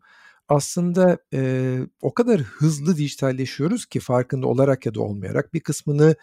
Aslında, 0.50 1.20
eee, 1.34 1.80
o 2.02 2.16
kadar 2.16 2.42
hızlı 2.42 2.98
dijitalleşiyoruz 2.98 3.88
ki 3.88 4.02
farkında 4.02 4.48
olarak 4.48 4.88
ya 4.88 4.96
da 4.96 5.02
olmayarak 5.02 5.56
bir 5.56 5.62
kısmını, 5.62 6.16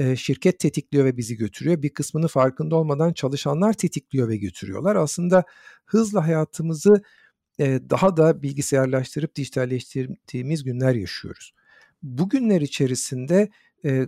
eee, 0.00 0.16
şirket 0.16 0.60
tetikliyor 0.60 1.04
ve 1.06 1.16
bizi 1.16 1.36
götürüyor. 1.36 1.82
Bir 1.82 1.90
kısmını 1.90 2.28
farkında 2.28 2.76
olmadan 2.76 3.14
çalışanlar 3.14 3.72
tetikliyor 3.74 4.28
ve 4.28 4.36
götürüyorlar. 4.38 4.96
Aslında 4.96 5.44
hızla 5.86 6.26
hayatımızı, 6.28 7.02
eee, 7.58 7.90
daha 7.90 8.16
da 8.16 8.42
bilgisayarlaştırıp 8.42 9.36
dijitalleştirdiğimiz 9.36 10.64
günler 10.64 10.94
yaşıyoruz. 10.94 11.52
Bu 12.02 12.28
günler 12.28 12.60
içerisinde, 12.60 13.50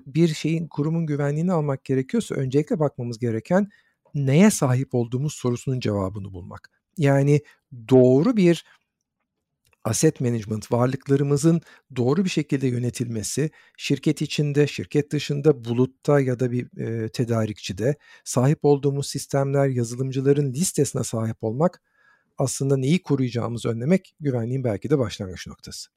bir 0.07 0.29
şeyin, 0.29 0.69
kurumun 0.69 1.07
güvenliğini 1.07 1.53
almak 1.53 1.85
gerekiyorsa 1.85 2.35
öncelikle 2.35 2.79
bakmamız 2.81 3.19
gereken 3.19 3.69
neye 4.17 4.51
sahip 4.51 4.95
olduğumuz 4.95 5.35
sorusunun 5.35 5.81
cevabını 5.81 6.33
bulmak. 6.33 6.71
Yani 6.99 7.41
doğru 7.91 8.37
bir 8.37 8.65
asset 9.85 10.21
management, 10.21 10.73
varlıklarımızın 10.73 11.61
doğru 11.97 12.25
bir 12.25 12.31
şekilde 12.31 12.67
yönetilmesi, 12.67 13.51
şirket 13.77 14.23
içinde, 14.23 14.67
şirket 14.67 15.13
dışında, 15.13 15.65
bulutta 15.65 16.21
ya 16.21 16.41
da 16.41 16.51
bir, 16.51 16.69
eee, 16.77 17.09
tedarikçide 17.09 17.97
sahip 18.25 18.59
olduğumuz 18.65 19.07
sistemler, 19.09 19.69
yazılımcıların 19.69 20.53
listesine 20.53 21.05
sahip 21.05 21.37
olmak 21.45 21.83
aslında 22.39 22.77
neyi 22.77 23.03
koruyacağımızı 23.03 23.69
önlemek 23.69 24.15
güvenliğin 24.21 24.65
belki 24.65 24.91
de 24.91 24.99
başlangıç 24.99 25.47
noktası. 25.47 25.91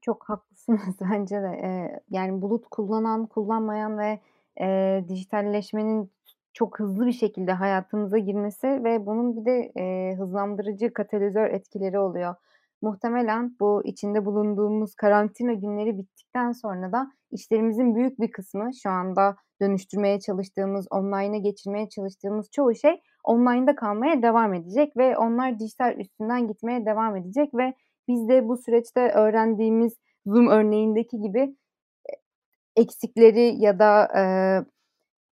Çok 0.00 0.28
haklısınız 0.28 0.96
bence 1.00 1.36
de. 1.42 1.46
Eee, 1.62 2.00
yani 2.10 2.42
bulut 2.42 2.66
kullanan, 2.70 3.26
kullanmayan 3.26 3.98
ve, 3.98 4.20
eee, 4.60 5.04
dijitalleşmenin 5.08 6.10
çok 6.58 6.80
hızlı 6.80 7.06
bir 7.06 7.12
şekilde 7.12 7.52
hayatımıza 7.52 8.18
girmesi 8.18 8.66
ve 8.84 9.06
bunun 9.06 9.36
bir 9.36 9.44
de, 9.44 9.72
eee, 9.76 10.16
hızlandırıcı, 10.18 10.92
katalizör 10.92 11.46
etkileri 11.50 11.98
oluyor. 11.98 12.34
Muhtemelen 12.82 13.56
bu 13.60 13.82
içinde 13.84 14.24
bulunduğumuz 14.24 14.94
karantina 14.94 15.52
günleri 15.52 15.98
bittikten 15.98 16.52
sonra 16.52 16.92
da 16.92 17.12
işlerimizin 17.30 17.94
büyük 17.94 18.20
bir 18.20 18.30
kısmı 18.32 18.70
şu 18.82 18.90
anda 18.90 19.36
dönüştürmeye 19.60 20.20
çalıştığımız, 20.20 20.86
online'a 20.90 21.36
geçirmeye 21.38 21.88
çalıştığımız 21.88 22.50
çoğu 22.50 22.74
şey 22.74 23.00
online'da 23.24 23.74
kalmaya 23.74 24.22
devam 24.22 24.54
edecek 24.54 24.96
ve 24.96 25.16
onlar 25.18 25.58
dijital 25.58 25.98
üstünden 25.98 26.48
gitmeye 26.48 26.86
devam 26.86 27.16
edecek 27.16 27.54
ve 27.54 27.74
biz 28.08 28.28
de 28.28 28.48
bu 28.48 28.56
süreçte 28.56 29.10
öğrendiğimiz 29.10 29.96
Zoom 30.26 30.48
örneğindeki 30.48 31.20
gibi, 31.20 31.56
eksikleri 32.76 33.56
ya 33.58 33.78
da 33.78 34.08
e, 34.16 34.22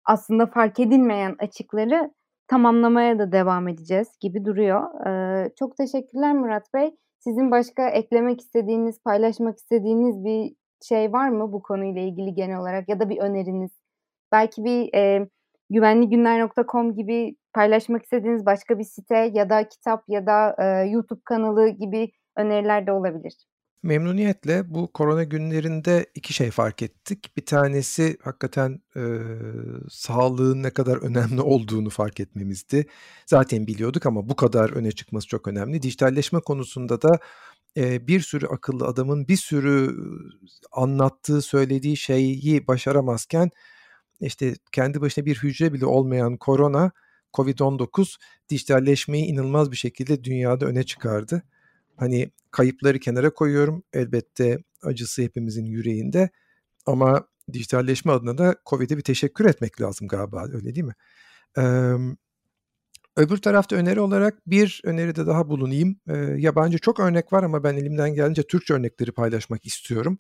aslında 0.06 0.46
fark 0.46 0.80
edilmeyen 0.80 1.36
açıkları 1.38 2.10
tamamlamaya 2.48 3.18
da 3.18 3.32
devam 3.32 3.68
edeceğiz 3.68 4.08
gibi 4.20 4.44
duruyor. 4.44 4.82
Çok 5.58 5.76
teşekkürler 5.76 6.32
Murat 6.34 6.74
Bey. 6.74 6.90
Sizin 7.18 7.50
başka 7.50 7.88
eklemek 7.88 8.40
istediğiniz, 8.40 9.02
paylaşmak 9.02 9.58
istediğiniz 9.58 10.24
bir 10.24 10.54
şey 10.88 11.12
var 11.12 11.28
mı 11.28 11.52
bu 11.52 11.62
konuyla 11.62 12.02
ilgili 12.02 12.34
genel 12.34 12.60
olarak 12.60 12.88
ya 12.88 13.00
da 13.00 13.08
bir 13.10 13.18
öneriniz? 13.18 13.70
Belki 14.32 14.64
bir 14.64 14.94
e, 14.94 15.28
güvenligünler.com 15.70 16.94
gibi 16.94 17.36
paylaşmak 17.52 18.02
istediğiniz 18.02 18.46
başka 18.46 18.78
bir 18.78 18.84
site 18.84 19.30
ya 19.34 19.50
da 19.50 19.68
kitap 19.68 20.04
ya 20.08 20.26
da 20.26 20.56
e, 20.58 20.88
YouTube 20.88 21.20
kanalı 21.24 21.68
gibi 21.68 22.10
öneriler 22.36 22.86
de 22.86 22.92
olabilir. 22.92 23.34
Memnuniyetle 23.84 24.74
bu 24.74 24.92
korona 24.92 25.24
günlerinde 25.24 26.06
iki 26.14 26.32
şey 26.32 26.50
fark 26.50 26.82
ettik. 26.82 27.36
Bir 27.36 27.46
tanesi 27.46 28.18
hakikaten 28.22 28.80
e, 28.96 29.02
sağlığın 29.90 30.62
ne 30.62 30.70
kadar 30.70 30.96
önemli 30.96 31.40
olduğunu 31.40 31.90
fark 31.90 32.20
etmemizdi. 32.20 32.86
Zaten 33.26 33.66
biliyorduk 33.66 34.06
ama 34.06 34.28
bu 34.28 34.36
kadar 34.36 34.70
öne 34.70 34.92
çıkması 34.92 35.28
çok 35.28 35.48
önemli. 35.48 35.82
Dijitalleşme 35.82 36.40
konusunda 36.40 37.02
da 37.02 37.18
e, 37.76 38.06
bir 38.06 38.20
sürü 38.20 38.46
akıllı 38.46 38.86
adamın 38.86 39.28
bir 39.28 39.36
sürü 39.36 39.96
anlattığı, 40.72 41.42
söylediği 41.42 41.96
şeyi 41.96 42.66
başaramazken 42.66 43.50
işte 44.20 44.54
kendi 44.72 45.00
başına 45.00 45.24
bir 45.26 45.36
hücre 45.36 45.72
bile 45.72 45.86
olmayan 45.86 46.36
korona, 46.36 46.92
Covid-19 47.34 48.16
dijitalleşmeyi 48.48 49.24
inanılmaz 49.26 49.70
bir 49.70 49.76
şekilde 49.76 50.24
dünyada 50.24 50.66
öne 50.66 50.82
çıkardı. 50.82 51.42
Hani 51.96 52.30
kayıpları 52.50 52.98
kenara 52.98 53.30
koyuyorum. 53.30 53.82
Elbette 53.92 54.58
acısı 54.82 55.22
hepimizin 55.22 55.64
yüreğinde. 55.64 56.30
Ama 56.86 57.28
dijitalleşme 57.52 58.12
adına 58.12 58.38
da 58.38 58.56
Covid'e 58.66 58.96
bir 58.96 59.02
teşekkür 59.02 59.44
etmek 59.44 59.80
lazım 59.80 60.08
galiba 60.08 60.44
öyle 60.52 60.74
değil 60.74 60.86
mi? 60.86 60.94
Ee, 61.58 61.94
öbür 63.16 63.36
tarafta 63.36 63.76
öneri 63.76 64.00
olarak 64.00 64.46
bir 64.46 64.80
öneride 64.84 65.26
daha 65.26 65.48
bulunayım. 65.48 65.96
Ee, 66.08 66.16
yabancı 66.38 66.78
çok 66.78 67.00
örnek 67.00 67.32
var 67.32 67.42
ama 67.42 67.64
ben 67.64 67.74
elimden 67.76 68.14
gelince 68.14 68.42
Türkçe 68.42 68.74
örnekleri 68.74 69.12
paylaşmak 69.12 69.66
istiyorum. 69.66 70.18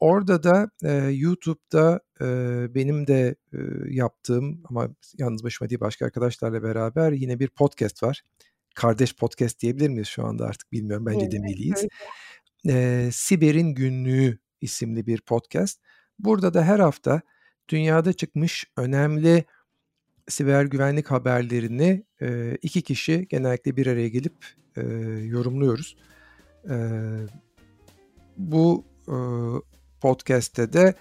Orada 0.00 0.42
da 0.42 0.70
e, 0.84 0.92
YouTube'da 0.94 2.00
e, 2.20 2.26
benim 2.74 3.06
de 3.06 3.36
e, 3.52 3.58
yaptığım 3.88 4.62
ama 4.70 4.88
yalnız 5.18 5.44
başıma 5.44 5.70
değil 5.70 5.80
başka 5.80 6.06
arkadaşlarla 6.06 6.62
beraber 6.62 7.12
yine 7.12 7.40
bir 7.40 7.48
podcast 7.48 8.02
var. 8.02 8.22
Kardeş 8.74 9.16
podcast 9.16 9.60
diyebilir 9.60 9.88
miyiz 9.88 10.08
şu 10.08 10.26
anda 10.26 10.46
artık 10.46 10.72
bilmiyorum 10.72 11.06
bence 11.06 11.20
evet, 11.22 11.32
demeliyiz. 11.32 11.86
E, 12.68 13.08
Siber'in 13.12 13.74
Günlüğü 13.74 14.38
isimli 14.60 15.06
bir 15.06 15.20
podcast. 15.20 15.80
Burada 16.18 16.54
da 16.54 16.64
her 16.64 16.78
hafta 16.78 17.22
dünyada 17.68 18.12
çıkmış 18.12 18.64
önemli 18.76 19.44
siber 20.28 20.64
güvenlik 20.64 21.10
haberlerini 21.10 22.04
e, 22.22 22.56
iki 22.62 22.82
kişi 22.82 23.26
genellikle 23.28 23.76
bir 23.76 23.86
araya 23.86 24.08
gelip 24.08 24.46
e, 24.76 24.82
yorumluyoruz. 25.24 25.96
E, 26.70 26.76
bu 28.36 28.84
e, 29.08 29.16
podcast'te 30.00 30.72
de 30.72 30.94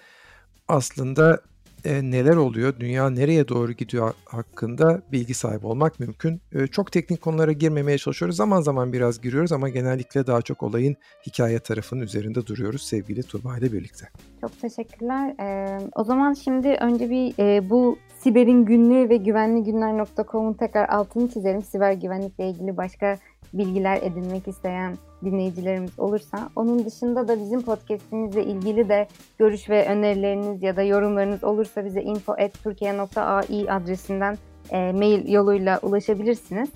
aslında 0.68 1.42
e, 1.86 2.12
neler 2.12 2.36
oluyor, 2.36 2.74
dünya 2.80 3.10
nereye 3.10 3.48
doğru 3.48 3.72
gidiyor 3.72 4.14
hakkında 4.26 5.02
bilgi 5.12 5.34
sahibi 5.34 5.68
olmak 5.68 6.00
mümkün. 6.00 6.42
E, 6.52 6.68
çok 6.68 6.92
teknik 6.92 7.22
konulara 7.22 7.52
girmemeye 7.52 7.98
çalışıyoruz. 7.98 8.36
Zaman 8.38 8.62
zaman 8.62 8.94
biraz 8.94 9.22
giriyoruz 9.22 9.52
ama 9.52 9.70
genellikle 9.70 10.28
daha 10.28 10.42
çok 10.42 10.64
olayın 10.64 10.96
hikaye 11.28 11.60
tarafının 11.60 12.02
üzerinde 12.02 12.48
duruyoruz 12.48 12.82
sevgili 12.82 13.24
Tuğba 13.24 13.58
ile 13.58 13.74
birlikte. 13.74 14.08
Çok 14.42 14.62
teşekkürler. 14.62 15.36
Ee, 15.40 15.80
o 15.96 16.04
zaman 16.04 16.34
şimdi 16.34 16.68
önce 16.68 17.10
bir 17.10 17.34
e, 17.40 17.70
bu 17.70 17.98
Siber'in 18.20 18.66
günlüğü 18.66 19.10
ve 19.10 19.18
güvenligünler.com'un 19.18 20.54
tekrar 20.54 20.90
altını 20.90 21.32
çizelim. 21.32 21.62
Siber 21.62 21.92
güvenlikle 21.92 22.50
ilgili 22.50 22.78
başka 22.78 23.18
bilgiler 23.54 24.00
edinmek 24.02 24.48
isteyen 24.48 24.98
dinleyicilerimiz 25.24 26.00
olursa. 26.00 26.50
Onun 26.56 26.86
dışında 26.86 27.28
da 27.28 27.40
bizim 27.40 27.62
podcastimizle 27.62 28.46
ilgili 28.46 28.90
de 28.90 29.08
görüş 29.38 29.70
ve 29.70 29.88
önerileriniz 29.90 30.64
ya 30.64 30.76
da 30.76 30.84
yorumlarınız 30.84 31.44
olursa 31.44 31.86
bize 31.86 32.02
info.turkiye.ai 32.02 33.72
adresinden 33.72 34.38
e, 34.72 34.92
mail 34.92 35.32
yoluyla 35.32 35.80
ulaşabilirsiniz. 35.82 36.70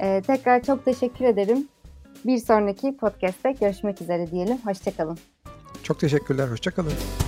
E, 0.00 0.22
tekrar 0.26 0.62
çok 0.62 0.84
teşekkür 0.84 1.24
ederim. 1.24 1.68
Bir 2.26 2.38
sonraki 2.38 2.96
podcast'te 2.96 3.52
görüşmek 3.52 4.02
üzere 4.02 4.30
diyelim. 4.30 4.58
Hoşçakalın. 4.64 5.18
Çok 5.82 6.00
teşekkürler. 6.00 6.48
Hoşçakalın. 6.48 7.27